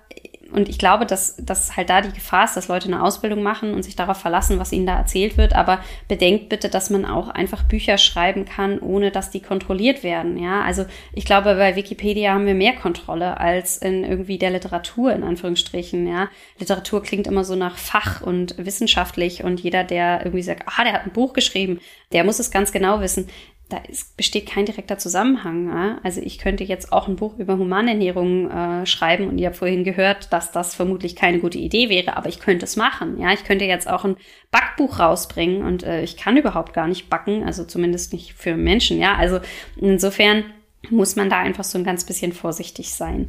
und 0.52 0.68
ich 0.68 0.78
glaube, 0.78 1.06
dass, 1.06 1.36
dass 1.36 1.76
halt 1.76 1.90
da 1.90 2.00
die 2.00 2.12
Gefahr 2.12 2.44
ist, 2.44 2.56
dass 2.56 2.68
Leute 2.68 2.88
eine 2.88 3.02
Ausbildung 3.02 3.42
machen 3.42 3.74
und 3.74 3.82
sich 3.82 3.96
darauf 3.96 4.18
verlassen, 4.18 4.58
was 4.58 4.72
ihnen 4.72 4.86
da 4.86 4.96
erzählt 4.96 5.36
wird. 5.36 5.54
Aber 5.54 5.80
bedenkt 6.08 6.48
bitte, 6.48 6.68
dass 6.68 6.90
man 6.90 7.04
auch 7.04 7.28
einfach 7.28 7.64
Bücher 7.64 7.98
schreiben 7.98 8.44
kann, 8.44 8.78
ohne 8.78 9.10
dass 9.10 9.30
die 9.30 9.40
kontrolliert 9.40 10.02
werden. 10.02 10.38
Ja, 10.38 10.62
also 10.62 10.86
ich 11.12 11.24
glaube, 11.24 11.54
bei 11.54 11.76
Wikipedia 11.76 12.32
haben 12.32 12.46
wir 12.46 12.54
mehr 12.54 12.74
Kontrolle 12.74 13.38
als 13.38 13.78
in 13.78 14.04
irgendwie 14.04 14.38
der 14.38 14.50
Literatur, 14.50 15.12
in 15.12 15.24
Anführungsstrichen. 15.24 16.06
Ja, 16.06 16.28
Literatur 16.58 17.02
klingt 17.02 17.26
immer 17.26 17.44
so 17.44 17.54
nach 17.54 17.76
Fach 17.76 18.20
und 18.20 18.54
wissenschaftlich 18.58 19.44
und 19.44 19.60
jeder, 19.60 19.84
der 19.84 20.24
irgendwie 20.24 20.42
sagt, 20.42 20.64
ah, 20.66 20.84
der 20.84 20.92
hat 20.92 21.04
ein 21.04 21.12
Buch 21.12 21.32
geschrieben, 21.32 21.80
der 22.12 22.24
muss 22.24 22.38
es 22.38 22.50
ganz 22.50 22.72
genau 22.72 23.00
wissen 23.00 23.28
da 23.68 23.78
ist, 23.78 24.16
besteht 24.16 24.46
kein 24.46 24.64
direkter 24.64 24.96
Zusammenhang. 24.96 25.68
Ja? 25.68 25.98
Also 26.04 26.20
ich 26.20 26.38
könnte 26.38 26.62
jetzt 26.62 26.92
auch 26.92 27.08
ein 27.08 27.16
Buch 27.16 27.36
über 27.38 27.58
Humanernährung 27.58 28.50
äh, 28.50 28.86
schreiben 28.86 29.26
und 29.28 29.38
ihr 29.38 29.48
habt 29.48 29.56
vorhin 29.56 29.82
gehört, 29.82 30.32
dass 30.32 30.52
das 30.52 30.74
vermutlich 30.74 31.16
keine 31.16 31.40
gute 31.40 31.58
Idee 31.58 31.88
wäre, 31.88 32.16
aber 32.16 32.28
ich 32.28 32.38
könnte 32.38 32.64
es 32.64 32.76
machen. 32.76 33.18
Ja, 33.20 33.32
ich 33.32 33.44
könnte 33.44 33.64
jetzt 33.64 33.88
auch 33.88 34.04
ein 34.04 34.16
Backbuch 34.52 35.00
rausbringen 35.00 35.64
und 35.64 35.82
äh, 35.82 36.02
ich 36.02 36.16
kann 36.16 36.36
überhaupt 36.36 36.74
gar 36.74 36.86
nicht 36.86 37.10
backen, 37.10 37.42
also 37.42 37.64
zumindest 37.64 38.12
nicht 38.12 38.34
für 38.34 38.56
Menschen. 38.56 38.98
Ja, 38.98 39.16
also 39.16 39.40
insofern 39.76 40.44
muss 40.90 41.16
man 41.16 41.28
da 41.28 41.38
einfach 41.38 41.64
so 41.64 41.76
ein 41.76 41.84
ganz 41.84 42.04
bisschen 42.04 42.32
vorsichtig 42.32 42.94
sein. 42.94 43.26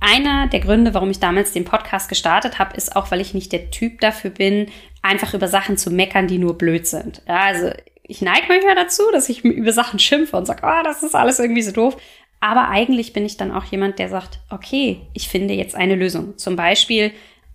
Einer 0.00 0.46
der 0.48 0.60
Gründe, 0.60 0.94
warum 0.94 1.10
ich 1.10 1.18
damals 1.18 1.52
den 1.52 1.64
Podcast 1.64 2.08
gestartet 2.08 2.60
habe, 2.60 2.76
ist 2.76 2.94
auch, 2.94 3.10
weil 3.10 3.20
ich 3.20 3.34
nicht 3.34 3.52
der 3.52 3.70
Typ 3.70 4.00
dafür 4.00 4.30
bin, 4.30 4.68
einfach 5.02 5.34
über 5.34 5.48
Sachen 5.48 5.76
zu 5.76 5.90
meckern, 5.90 6.28
die 6.28 6.38
nur 6.38 6.58
blöd 6.58 6.86
sind. 6.86 7.22
Ja, 7.26 7.40
also 7.40 7.70
ich 8.08 8.22
neige 8.22 8.46
manchmal 8.48 8.74
dazu, 8.74 9.02
dass 9.12 9.28
ich 9.28 9.44
über 9.44 9.72
Sachen 9.72 9.98
schimpfe 9.98 10.36
und 10.36 10.46
sage, 10.46 10.62
oh, 10.64 10.82
das 10.84 11.02
ist 11.02 11.14
alles 11.14 11.38
irgendwie 11.38 11.62
so 11.62 11.72
doof. 11.72 11.96
Aber 12.40 12.68
eigentlich 12.68 13.12
bin 13.12 13.24
ich 13.24 13.36
dann 13.36 13.52
auch 13.52 13.64
jemand, 13.64 13.98
der 13.98 14.08
sagt, 14.08 14.40
okay, 14.50 15.00
ich 15.14 15.28
finde 15.28 15.54
jetzt 15.54 15.74
eine 15.74 15.96
Lösung. 15.96 16.36
Zum 16.36 16.54
Beispiel, 16.54 17.12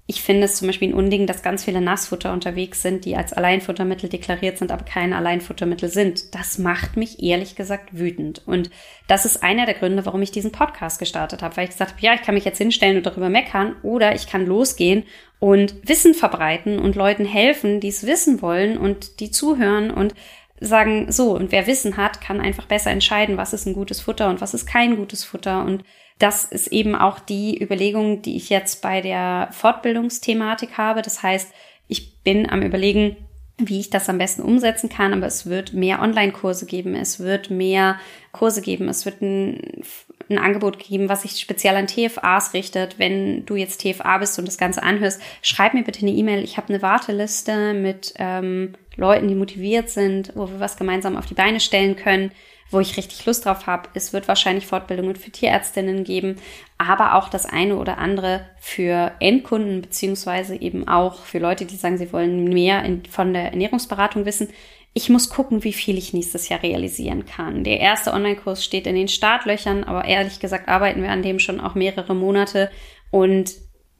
ich 0.07 0.21
finde 0.21 0.43
es 0.43 0.57
zum 0.57 0.67
Beispiel 0.67 0.89
ein 0.89 0.93
Unding, 0.95 1.27
dass 1.27 1.43
ganz 1.43 1.63
viele 1.63 1.79
Nassfutter 1.79 2.33
unterwegs 2.33 2.81
sind, 2.81 3.05
die 3.05 3.15
als 3.15 3.31
Alleinfuttermittel 3.31 4.09
deklariert 4.09 4.57
sind, 4.57 4.71
aber 4.71 4.83
keine 4.83 5.15
Alleinfuttermittel 5.15 5.87
sind. 5.87 6.35
Das 6.35 6.57
macht 6.57 6.97
mich 6.97 7.23
ehrlich 7.23 7.55
gesagt 7.55 7.97
wütend. 7.97 8.41
Und 8.45 8.71
das 9.07 9.25
ist 9.25 9.43
einer 9.43 9.65
der 9.65 9.75
Gründe, 9.75 10.05
warum 10.05 10.21
ich 10.21 10.31
diesen 10.31 10.51
Podcast 10.51 10.99
gestartet 10.99 11.41
habe, 11.43 11.55
weil 11.55 11.65
ich 11.65 11.71
gesagt 11.71 11.91
habe, 11.91 12.01
ja, 12.01 12.13
ich 12.15 12.23
kann 12.23 12.35
mich 12.35 12.43
jetzt 12.43 12.57
hinstellen 12.57 12.97
und 12.97 13.05
darüber 13.05 13.29
meckern 13.29 13.75
oder 13.83 14.13
ich 14.15 14.27
kann 14.27 14.45
losgehen 14.45 15.03
und 15.39 15.75
Wissen 15.87 16.13
verbreiten 16.13 16.79
und 16.79 16.95
Leuten 16.95 17.25
helfen, 17.25 17.79
die 17.79 17.87
es 17.87 18.05
wissen 18.05 18.41
wollen 18.41 18.77
und 18.77 19.19
die 19.21 19.31
zuhören 19.31 19.91
und 19.91 20.13
sagen, 20.61 21.11
so, 21.11 21.35
und 21.35 21.51
wer 21.51 21.67
Wissen 21.67 21.97
hat, 21.97 22.21
kann 22.21 22.39
einfach 22.39 22.67
besser 22.67 22.91
entscheiden, 22.91 23.35
was 23.35 23.51
ist 23.51 23.65
ein 23.65 23.73
gutes 23.73 23.99
Futter 23.99 24.29
und 24.29 24.39
was 24.39 24.53
ist 24.53 24.67
kein 24.67 24.95
gutes 24.95 25.23
Futter. 25.23 25.65
Und 25.65 25.83
das 26.19 26.45
ist 26.45 26.67
eben 26.67 26.95
auch 26.95 27.19
die 27.19 27.61
Überlegung, 27.61 28.21
die 28.21 28.37
ich 28.37 28.49
jetzt 28.49 28.81
bei 28.81 29.01
der 29.01 29.49
Fortbildungsthematik 29.51 30.77
habe. 30.77 31.01
Das 31.01 31.23
heißt, 31.23 31.51
ich 31.87 32.21
bin 32.21 32.49
am 32.49 32.61
Überlegen, 32.61 33.17
wie 33.57 33.79
ich 33.79 33.89
das 33.89 34.07
am 34.07 34.19
besten 34.19 34.43
umsetzen 34.43 34.89
kann, 34.89 35.13
aber 35.13 35.25
es 35.25 35.47
wird 35.47 35.73
mehr 35.73 36.01
Online-Kurse 36.01 36.65
geben, 36.65 36.95
es 36.95 37.19
wird 37.19 37.49
mehr 37.49 37.99
Kurse 38.31 38.61
geben, 38.61 38.87
es 38.87 39.05
wird 39.05 39.21
ein, 39.21 39.83
ein 40.31 40.43
Angebot 40.43 40.79
geben, 40.79 41.09
was 41.09 41.23
sich 41.23 41.39
speziell 41.39 41.75
an 41.75 41.87
TFAs 41.87 42.53
richtet. 42.53 42.99
Wenn 42.99 43.45
du 43.45 43.55
jetzt 43.55 43.81
TFA 43.81 44.17
bist 44.17 44.39
und 44.39 44.47
das 44.47 44.57
Ganze 44.57 44.83
anhörst, 44.83 45.21
schreib 45.41 45.73
mir 45.73 45.83
bitte 45.83 46.01
eine 46.01 46.11
E-Mail. 46.11 46.43
Ich 46.43 46.57
habe 46.57 46.69
eine 46.69 46.81
Warteliste 46.81 47.73
mit 47.73 48.13
ähm, 48.17 48.73
Leuten, 48.95 49.27
die 49.27 49.35
motiviert 49.35 49.89
sind, 49.89 50.31
wo 50.35 50.49
wir 50.49 50.59
was 50.59 50.77
gemeinsam 50.77 51.17
auf 51.17 51.25
die 51.25 51.33
Beine 51.33 51.59
stellen 51.59 51.95
können, 51.95 52.31
wo 52.69 52.79
ich 52.79 52.97
richtig 52.97 53.25
Lust 53.25 53.45
drauf 53.45 53.67
habe. 53.67 53.89
Es 53.93 54.13
wird 54.13 54.27
wahrscheinlich 54.27 54.65
Fortbildungen 54.65 55.15
für 55.15 55.31
Tierärztinnen 55.31 56.03
geben, 56.03 56.37
aber 56.77 57.15
auch 57.15 57.29
das 57.29 57.45
eine 57.45 57.75
oder 57.77 57.97
andere 57.97 58.47
für 58.59 59.11
Endkunden 59.19 59.81
beziehungsweise 59.81 60.55
eben 60.55 60.87
auch 60.87 61.23
für 61.25 61.39
Leute, 61.39 61.65
die 61.65 61.75
sagen, 61.75 61.97
sie 61.97 62.11
wollen 62.13 62.45
mehr 62.45 62.83
in, 62.83 63.05
von 63.05 63.33
der 63.33 63.51
Ernährungsberatung 63.51 64.25
wissen. 64.25 64.49
Ich 64.93 65.09
muss 65.09 65.29
gucken, 65.29 65.63
wie 65.63 65.73
viel 65.73 65.97
ich 65.97 66.13
nächstes 66.13 66.49
Jahr 66.49 66.63
realisieren 66.63 67.25
kann. 67.25 67.63
Der 67.63 67.79
erste 67.79 68.11
Online-Kurs 68.13 68.63
steht 68.63 68.87
in 68.87 68.95
den 68.95 69.07
Startlöchern, 69.07 69.85
aber 69.85 70.05
ehrlich 70.05 70.39
gesagt 70.39 70.67
arbeiten 70.67 71.01
wir 71.01 71.11
an 71.11 71.23
dem 71.23 71.39
schon 71.39 71.61
auch 71.61 71.75
mehrere 71.75 72.13
Monate 72.13 72.69
und 73.09 73.53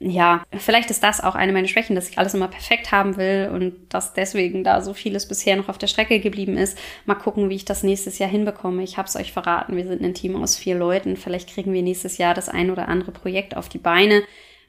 ja, 0.04 0.44
vielleicht 0.58 0.90
ist 0.90 1.04
das 1.04 1.22
auch 1.22 1.36
eine 1.36 1.54
meiner 1.54 1.68
Schwächen, 1.68 1.96
dass 1.96 2.10
ich 2.10 2.18
alles 2.18 2.34
immer 2.34 2.48
perfekt 2.48 2.92
haben 2.92 3.18
will 3.18 3.52
und 3.54 3.94
dass 3.94 4.14
deswegen 4.14 4.64
da 4.64 4.82
so 4.82 4.96
vieles 4.96 5.28
bisher 5.28 5.56
noch 5.56 5.70
auf 5.70 5.78
der 5.78 5.86
Strecke 5.86 6.20
geblieben 6.20 6.58
ist. 6.58 6.76
Mal 7.06 7.14
gucken, 7.14 7.50
wie 7.50 7.56
ich 7.56 7.66
das 7.66 7.84
nächstes 7.84 8.18
Jahr 8.18 8.30
hinbekomme. 8.30 8.82
Ich 8.82 8.98
habe 8.98 9.08
es 9.08 9.16
euch 9.16 9.32
verraten, 9.32 9.78
wir 9.78 9.86
sind 9.86 10.02
ein 10.02 10.16
Team 10.16 10.42
aus 10.42 10.58
vier 10.58 10.76
Leuten. 10.76 11.18
Vielleicht 11.18 11.54
kriegen 11.54 11.72
wir 11.72 11.84
nächstes 11.84 12.18
Jahr 12.18 12.34
das 12.34 12.50
ein 12.50 12.72
oder 12.72 12.88
andere 12.88 13.12
Projekt 13.12 13.56
auf 13.56 13.70
die 13.70 13.78
Beine. 13.78 14.24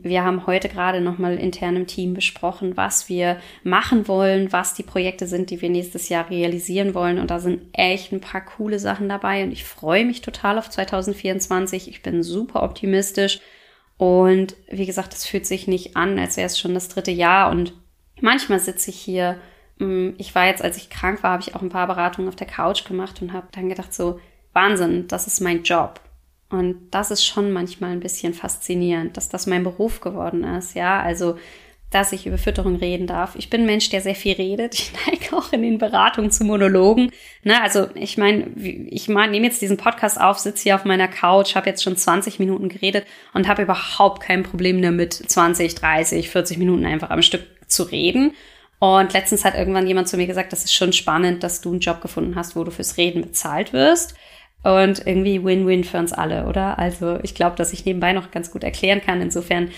Wir 0.05 0.25
haben 0.25 0.49
heute 0.49 0.69
gerade 0.69 1.01
nochmal 1.01 1.37
intern 1.37 1.77
im 1.77 1.87
Team 1.87 2.12
besprochen, 2.12 2.77
was 2.77 3.09
wir 3.09 3.41
machen 3.62 4.09
wollen, 4.09 4.51
was 4.51 4.75
die 4.75 4.83
Projekte 4.83 5.29
sind, 5.29 5.51
die 5.51 5.62
wir 5.62 5.71
nächstes 5.71 6.09
Jahr 6.09 6.29
realisieren 6.29 6.93
wollen. 6.93 7.21
Und 7.21 7.31
da 7.31 7.38
sind 7.38 7.62
echt 7.73 8.11
ein 8.12 8.21
paar 8.21 8.45
coole 8.45 8.81
Sachen 8.81 9.09
dabei. 9.09 9.45
Und 9.45 9.53
ich 9.53 9.65
freue 9.65 10.05
mich 10.05 10.21
total 10.21 10.59
auf 10.59 10.69
2024. 10.69 11.88
Ich 11.88 12.03
bin 12.03 12.25
super 12.25 12.65
optimistisch. 12.65 13.41
Und 13.97 14.57
wie 14.69 14.87
gesagt, 14.87 15.15
es 15.15 15.25
fühlt 15.25 15.47
sich 15.47 15.69
nicht 15.69 15.97
an, 15.97 16.19
als 16.19 16.37
wäre 16.37 16.47
es 16.47 16.59
schon 16.59 16.75
das 16.75 16.88
dritte 16.88 17.12
Jahr. 17.12 17.51
Und 17.53 17.73
manchmal 18.21 18.59
sitze 18.59 18.91
ich 18.91 18.99
hier 18.99 19.38
mm, 19.79 20.15
ich 20.19 20.35
war 20.35 20.47
jetzt, 20.47 20.65
als 20.65 20.79
ich 20.79 20.91
krank 20.91 21.23
war, 21.23 21.31
habe 21.31 21.43
ich 21.43 21.55
auch 21.55 21.62
ein 21.62 21.69
paar 21.69 21.87
Beratungen 21.87 22.29
auf 22.29 22.37
der 22.37 22.49
Couch 22.49 22.85
gemacht 22.85 23.23
und 23.23 23.33
habe 23.33 23.47
dann 23.53 23.69
gedacht, 23.69 23.95
so, 23.95 24.19
Wahnsinn, 24.53 25.07
das 25.07 25.29
ist 25.29 25.41
mein 25.41 25.62
Job. 25.62 26.01
Und 26.53 26.77
das 26.91 27.11
ist 27.11 27.25
schon 27.25 27.51
manchmal 27.51 27.93
ein 27.93 28.01
bisschen 28.01 28.35
faszinierend, 28.35 29.17
dass 29.17 29.29
das 29.29 29.47
mein 29.47 29.65
Beruf 29.65 30.01
geworden 30.01 30.45
ist. 30.45 30.75
Ja, 30.75 31.01
also 31.01 31.37
dass 31.93 32.12
ich 32.12 32.27
über 32.27 32.38
Fütterung 32.38 32.77
reden 32.77 33.07
darf. 33.07 33.37
Ich 33.37 33.51
bin 33.51 33.62
ein 33.62 33.67
Mensch, 33.67 33.91
der 33.91 34.01
sehr 34.01 34.15
viel 34.15 34.35
redet. 34.35 34.75
Ich 34.83 34.93
neige 35.07 35.37
auch 35.37 35.53
in 35.53 35.62
den 35.62 35.79
Beratungen 35.79 36.31
zu 36.31 36.45
Monologen. 36.45 37.11
Ne, 37.45 37.61
also 37.62 37.88
ich 37.95 38.19
meine, 38.19 38.47
ich 38.57 39.09
mein, 39.09 39.31
nehme 39.31 39.47
jetzt 39.47 39.62
diesen 39.62 39.77
Podcast 39.77 40.21
auf, 40.21 40.38
sitze 40.38 40.65
hier 40.65 40.75
auf 40.75 40.85
meiner 40.85 41.09
Couch, 41.09 41.55
habe 41.55 41.69
jetzt 41.69 41.83
schon 41.83 41.97
20 41.97 42.38
Minuten 42.38 42.69
geredet 42.69 43.07
und 43.35 43.49
habe 43.49 43.62
überhaupt 43.62 44.23
kein 44.23 44.43
Problem 44.43 44.81
damit, 44.81 45.15
20, 45.15 45.75
30, 45.75 46.31
40 46.31 46.59
Minuten 46.59 46.87
einfach 46.87 47.11
am 47.11 47.23
Stück 47.23 47.43
zu 47.67 47.85
reden. 47.85 48.35
Und 48.79 49.12
letztens 49.12 49.45
hat 49.45 49.55
irgendwann 49.55 49.87
jemand 49.87 50.09
zu 50.09 50.17
mir 50.17 50.27
gesagt, 50.27 50.53
das 50.53 50.65
ist 50.65 50.75
schon 50.75 50.93
spannend, 50.93 51.43
dass 51.43 51.61
du 51.61 51.71
einen 51.71 51.81
Job 51.81 52.01
gefunden 52.01 52.35
hast, 52.35 52.57
wo 52.57 52.65
du 52.65 52.71
fürs 52.71 52.97
Reden 52.97 53.23
bezahlt 53.23 53.73
wirst. 53.73 54.15
Und 54.62 55.07
irgendwie 55.07 55.44
Win-Win 55.44 55.85
für 55.85 55.98
uns 55.98 56.12
alle, 56.12 56.46
oder? 56.46 56.79
Also 56.79 57.18
ich 57.22 57.35
glaube, 57.35 57.57
dass 57.57 57.72
ich 57.72 57.85
nebenbei 57.85 58.12
noch 58.12 58.31
ganz 58.31 58.51
gut 58.51 58.62
erklären 58.62 59.01
kann. 59.01 59.20
Insofern 59.20 59.70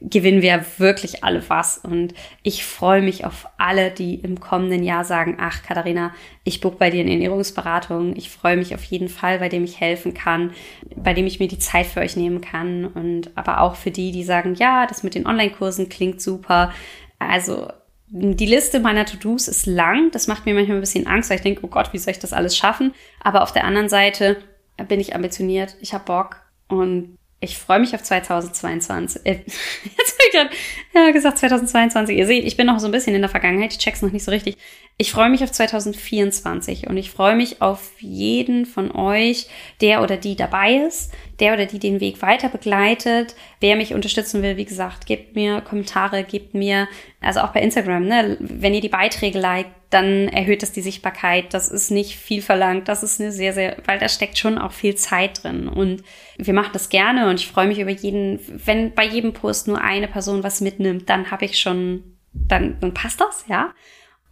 gewinnen 0.00 0.42
wir 0.42 0.64
wirklich 0.78 1.22
alle 1.22 1.48
was. 1.48 1.78
Und 1.78 2.14
ich 2.42 2.64
freue 2.64 3.02
mich 3.02 3.24
auf 3.24 3.46
alle, 3.58 3.90
die 3.90 4.16
im 4.16 4.40
kommenden 4.40 4.82
Jahr 4.82 5.04
sagen, 5.04 5.36
ach 5.40 5.62
Katharina, 5.62 6.12
ich 6.44 6.60
buch 6.60 6.74
bei 6.74 6.90
dir 6.90 7.00
eine 7.00 7.12
Ernährungsberatung. 7.12 8.16
Ich 8.16 8.30
freue 8.30 8.56
mich 8.56 8.74
auf 8.74 8.82
jeden 8.84 9.08
Fall, 9.08 9.38
bei 9.38 9.48
dem 9.48 9.64
ich 9.64 9.80
helfen 9.80 10.14
kann, 10.14 10.52
bei 10.96 11.14
dem 11.14 11.26
ich 11.26 11.38
mir 11.38 11.48
die 11.48 11.58
Zeit 11.58 11.86
für 11.86 12.00
euch 12.00 12.16
nehmen 12.16 12.40
kann. 12.40 12.86
Und 12.86 13.30
aber 13.36 13.60
auch 13.60 13.76
für 13.76 13.90
die, 13.90 14.12
die 14.12 14.24
sagen, 14.24 14.54
ja, 14.54 14.86
das 14.86 15.02
mit 15.02 15.14
den 15.14 15.26
Online-Kursen 15.26 15.88
klingt 15.88 16.20
super. 16.20 16.72
Also 17.18 17.68
die 18.14 18.46
Liste 18.46 18.78
meiner 18.78 19.06
To-Dos 19.06 19.48
ist 19.48 19.64
lang. 19.64 20.10
Das 20.10 20.26
macht 20.26 20.44
mir 20.44 20.54
manchmal 20.54 20.76
ein 20.76 20.82
bisschen 20.82 21.06
Angst, 21.06 21.30
weil 21.30 21.38
ich 21.38 21.42
denke, 21.42 21.62
oh 21.64 21.68
Gott, 21.68 21.94
wie 21.94 21.98
soll 21.98 22.12
ich 22.12 22.18
das 22.18 22.34
alles 22.34 22.54
schaffen? 22.56 22.92
Aber 23.20 23.42
auf 23.42 23.52
der 23.52 23.64
anderen 23.64 23.88
Seite 23.88 24.36
bin 24.86 25.00
ich 25.00 25.14
ambitioniert, 25.14 25.76
ich 25.80 25.94
habe 25.94 26.04
Bock 26.04 26.42
und 26.68 27.16
ich 27.40 27.58
freue 27.58 27.80
mich 27.80 27.94
auf 27.94 28.02
2022. 28.02 29.22
Äh, 29.24 29.30
jetzt 29.46 30.18
habe 30.18 30.24
ich 30.26 30.32
gerade 30.32 30.50
ja, 30.94 31.10
gesagt 31.10 31.38
2022. 31.38 32.16
Ihr 32.16 32.26
seht, 32.26 32.44
ich 32.44 32.56
bin 32.56 32.66
noch 32.66 32.78
so 32.78 32.86
ein 32.86 32.92
bisschen 32.92 33.14
in 33.14 33.22
der 33.22 33.30
Vergangenheit. 33.30 33.72
Ich 33.72 33.78
check's 33.78 34.02
noch 34.02 34.12
nicht 34.12 34.24
so 34.24 34.30
richtig. 34.30 34.58
Ich 34.98 35.10
freue 35.10 35.30
mich 35.30 35.42
auf 35.42 35.50
2024 35.50 36.86
und 36.86 36.96
ich 36.96 37.10
freue 37.10 37.34
mich 37.34 37.60
auf 37.60 37.90
jeden 37.98 38.66
von 38.66 38.94
euch, 38.94 39.48
der 39.80 40.02
oder 40.02 40.16
die 40.16 40.36
dabei 40.36 40.74
ist, 40.74 41.12
der 41.40 41.54
oder 41.54 41.66
die 41.66 41.78
den 41.78 41.98
Weg 42.00 42.22
weiter 42.22 42.48
begleitet. 42.48 43.34
Wer 43.58 43.74
mich 43.76 43.94
unterstützen 43.94 44.42
will, 44.42 44.56
wie 44.58 44.64
gesagt, 44.64 45.06
gebt 45.06 45.34
mir 45.34 45.60
Kommentare, 45.62 46.22
gebt 46.22 46.54
mir, 46.54 46.88
also 47.20 47.40
auch 47.40 47.52
bei 47.52 47.62
Instagram, 47.62 48.06
ne, 48.06 48.36
wenn 48.38 48.74
ihr 48.74 48.80
die 48.80 48.88
Beiträge 48.88 49.40
liked, 49.40 49.72
dann 49.92 50.28
erhöht 50.28 50.62
das 50.62 50.72
die 50.72 50.80
Sichtbarkeit. 50.80 51.52
Das 51.52 51.68
ist 51.68 51.90
nicht 51.90 52.16
viel 52.16 52.40
verlangt. 52.40 52.88
Das 52.88 53.02
ist 53.02 53.20
eine 53.20 53.32
sehr, 53.32 53.52
sehr, 53.52 53.76
weil 53.86 53.98
da 53.98 54.08
steckt 54.08 54.38
schon 54.38 54.56
auch 54.56 54.72
viel 54.72 54.94
Zeit 54.94 55.42
drin. 55.42 55.68
Und 55.68 56.02
wir 56.38 56.54
machen 56.54 56.70
das 56.72 56.88
gerne 56.88 57.28
und 57.28 57.40
ich 57.40 57.48
freue 57.48 57.66
mich 57.66 57.78
über 57.78 57.90
jeden, 57.90 58.40
wenn 58.64 58.94
bei 58.94 59.04
jedem 59.04 59.32
Post 59.32 59.68
nur 59.68 59.80
eine 59.80 60.08
Person 60.08 60.42
was 60.42 60.60
mitnimmt, 60.60 61.10
dann 61.10 61.30
habe 61.30 61.44
ich 61.44 61.58
schon, 61.58 62.04
dann, 62.32 62.78
dann 62.80 62.94
passt 62.94 63.20
das, 63.20 63.44
ja. 63.48 63.74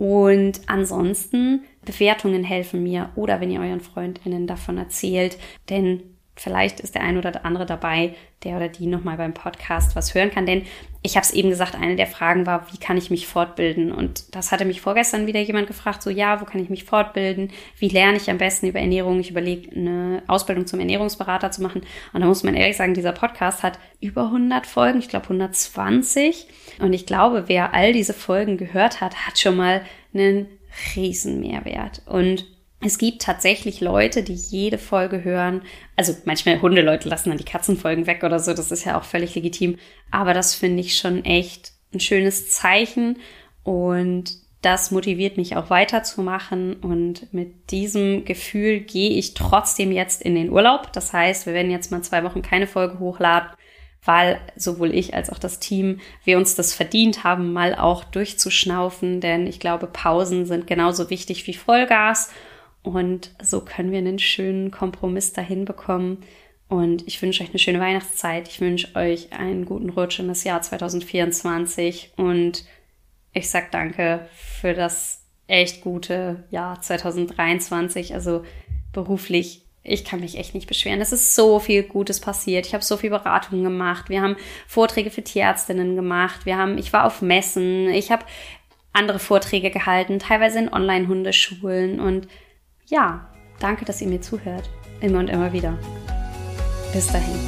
Und 0.00 0.62
ansonsten 0.66 1.64
Bewertungen 1.84 2.42
helfen 2.42 2.82
mir 2.82 3.10
oder 3.16 3.42
wenn 3.42 3.50
ihr 3.50 3.60
euren 3.60 3.82
FreundInnen 3.82 4.46
davon 4.46 4.78
erzählt, 4.78 5.36
denn 5.68 6.02
vielleicht 6.36 6.80
ist 6.80 6.94
der 6.94 7.02
ein 7.02 7.18
oder 7.18 7.32
der 7.32 7.44
andere 7.44 7.66
dabei, 7.66 8.14
der 8.44 8.56
oder 8.56 8.68
die 8.68 8.86
nochmal 8.86 9.18
beim 9.18 9.34
Podcast 9.34 9.94
was 9.94 10.14
hören 10.14 10.30
kann. 10.30 10.46
Denn 10.46 10.62
ich 11.02 11.16
habe 11.16 11.24
es 11.24 11.32
eben 11.32 11.50
gesagt, 11.50 11.74
eine 11.74 11.96
der 11.96 12.06
Fragen 12.06 12.46
war, 12.46 12.66
wie 12.72 12.78
kann 12.78 12.96
ich 12.96 13.10
mich 13.10 13.26
fortbilden? 13.26 13.92
Und 13.92 14.34
das 14.34 14.50
hatte 14.50 14.64
mich 14.64 14.80
vorgestern 14.80 15.26
wieder 15.26 15.40
jemand 15.40 15.66
gefragt, 15.66 16.02
so 16.02 16.10
ja, 16.10 16.40
wo 16.40 16.44
kann 16.44 16.62
ich 16.62 16.70
mich 16.70 16.84
fortbilden? 16.84 17.50
Wie 17.78 17.88
lerne 17.88 18.16
ich 18.16 18.30
am 18.30 18.38
besten 18.38 18.66
über 18.66 18.80
Ernährung? 18.80 19.20
Ich 19.20 19.30
überlege, 19.30 19.74
eine 19.74 20.22
Ausbildung 20.26 20.66
zum 20.66 20.80
Ernährungsberater 20.80 21.50
zu 21.50 21.62
machen. 21.62 21.82
Und 22.12 22.20
da 22.20 22.26
muss 22.26 22.42
man 22.42 22.54
ehrlich 22.54 22.76
sagen, 22.76 22.94
dieser 22.94 23.12
Podcast 23.12 23.62
hat 23.62 23.78
über 24.00 24.24
100 24.24 24.66
Folgen, 24.66 24.98
ich 24.98 25.08
glaube 25.08 25.24
120. 25.24 26.46
Und 26.80 26.92
ich 26.92 27.06
glaube, 27.06 27.44
wer 27.48 27.74
all 27.74 27.92
diese 27.92 28.14
Folgen 28.14 28.56
gehört 28.56 29.00
hat, 29.00 29.26
hat 29.26 29.38
schon 29.38 29.56
mal 29.56 29.82
einen 30.14 30.48
riesen 30.96 31.40
Mehrwert. 31.40 32.02
Und 32.06 32.46
es 32.82 32.96
gibt 32.96 33.22
tatsächlich 33.22 33.80
Leute, 33.80 34.22
die 34.22 34.34
jede 34.34 34.78
Folge 34.78 35.22
hören. 35.22 35.62
Also 35.96 36.16
manchmal 36.24 36.62
Hundeleute 36.62 37.08
lassen 37.10 37.28
dann 37.28 37.38
die 37.38 37.44
Katzenfolgen 37.44 38.06
weg 38.06 38.24
oder 38.24 38.38
so. 38.38 38.54
Das 38.54 38.72
ist 38.72 38.84
ja 38.84 38.98
auch 38.98 39.04
völlig 39.04 39.34
legitim. 39.34 39.76
Aber 40.10 40.32
das 40.32 40.54
finde 40.54 40.80
ich 40.80 40.96
schon 40.96 41.24
echt 41.24 41.72
ein 41.92 42.00
schönes 42.00 42.50
Zeichen. 42.50 43.18
Und 43.64 44.32
das 44.62 44.90
motiviert 44.90 45.36
mich 45.36 45.56
auch 45.56 45.68
weiterzumachen. 45.68 46.74
Und 46.74 47.32
mit 47.34 47.70
diesem 47.70 48.24
Gefühl 48.24 48.80
gehe 48.80 49.10
ich 49.10 49.34
trotzdem 49.34 49.92
jetzt 49.92 50.22
in 50.22 50.34
den 50.34 50.50
Urlaub. 50.50 50.90
Das 50.94 51.12
heißt, 51.12 51.44
wir 51.44 51.52
werden 51.52 51.70
jetzt 51.70 51.90
mal 51.90 52.02
zwei 52.02 52.24
Wochen 52.24 52.40
keine 52.40 52.66
Folge 52.66 52.98
hochladen, 52.98 53.50
weil 54.06 54.40
sowohl 54.56 54.94
ich 54.94 55.12
als 55.12 55.28
auch 55.28 55.38
das 55.38 55.60
Team 55.60 56.00
wir 56.24 56.38
uns 56.38 56.54
das 56.54 56.72
verdient 56.72 57.24
haben, 57.24 57.52
mal 57.52 57.74
auch 57.74 58.04
durchzuschnaufen. 58.04 59.20
Denn 59.20 59.46
ich 59.46 59.60
glaube, 59.60 59.86
Pausen 59.86 60.46
sind 60.46 60.66
genauso 60.66 61.10
wichtig 61.10 61.46
wie 61.46 61.52
Vollgas. 61.52 62.30
Und 62.82 63.32
so 63.42 63.60
können 63.60 63.90
wir 63.90 63.98
einen 63.98 64.18
schönen 64.18 64.70
Kompromiss 64.70 65.32
dahin 65.32 65.64
bekommen. 65.64 66.24
Und 66.68 67.06
ich 67.06 67.20
wünsche 67.20 67.42
euch 67.42 67.50
eine 67.50 67.58
schöne 67.58 67.80
Weihnachtszeit. 67.80 68.48
Ich 68.48 68.60
wünsche 68.60 68.94
euch 68.94 69.32
einen 69.32 69.64
guten 69.66 69.90
Rutsch 69.90 70.18
in 70.18 70.28
das 70.28 70.44
Jahr 70.44 70.62
2024. 70.62 72.12
Und 72.16 72.64
ich 73.32 73.50
sag 73.50 73.70
danke 73.70 74.26
für 74.34 74.72
das 74.72 75.24
echt 75.46 75.82
gute 75.82 76.44
Jahr 76.50 76.80
2023. 76.80 78.14
Also 78.14 78.44
beruflich, 78.92 79.62
ich 79.82 80.04
kann 80.04 80.20
mich 80.20 80.38
echt 80.38 80.54
nicht 80.54 80.68
beschweren. 80.68 81.00
Es 81.00 81.12
ist 81.12 81.34
so 81.34 81.58
viel 81.58 81.82
Gutes 81.82 82.20
passiert. 82.20 82.66
Ich 82.66 82.72
habe 82.74 82.84
so 82.84 82.96
viel 82.96 83.10
Beratungen 83.10 83.64
gemacht. 83.64 84.08
Wir 84.08 84.22
haben 84.22 84.36
Vorträge 84.66 85.10
für 85.10 85.24
Tierärztinnen 85.24 85.96
gemacht. 85.96 86.46
Wir 86.46 86.56
haben, 86.56 86.78
ich 86.78 86.92
war 86.92 87.04
auf 87.04 87.20
Messen. 87.20 87.88
Ich 87.88 88.10
habe 88.10 88.24
andere 88.92 89.18
Vorträge 89.18 89.70
gehalten, 89.70 90.18
teilweise 90.18 90.58
in 90.58 90.72
Online-Hundeschulen 90.72 92.00
und 92.00 92.28
ja, 92.90 93.20
danke, 93.58 93.84
dass 93.84 94.00
ihr 94.02 94.08
mir 94.08 94.20
zuhört. 94.20 94.68
Immer 95.00 95.20
und 95.20 95.30
immer 95.30 95.52
wieder. 95.52 95.78
Bis 96.92 97.06
dahin. 97.06 97.38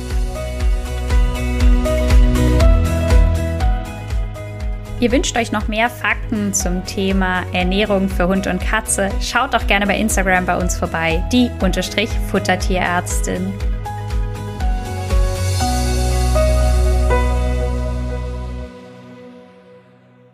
Ihr 5.00 5.11
wünscht 5.11 5.37
euch 5.37 5.50
noch 5.50 5.66
mehr 5.66 5.90
Fakten 5.90 6.55
zum 6.55 6.87
Thema 6.87 7.42
Ernährung 7.52 8.09
für 8.09 8.28
Hund 8.28 8.46
und 8.46 8.61
Katze? 8.61 9.11
Schaut 9.20 9.52
doch 9.52 9.66
gerne 9.66 9.85
bei 9.85 9.98
Instagram 9.98 10.46
bei 10.46 10.57
uns 10.57 10.76
vorbei, 10.76 11.24
die 11.33 11.50
Futtertierärztin. 12.31 13.52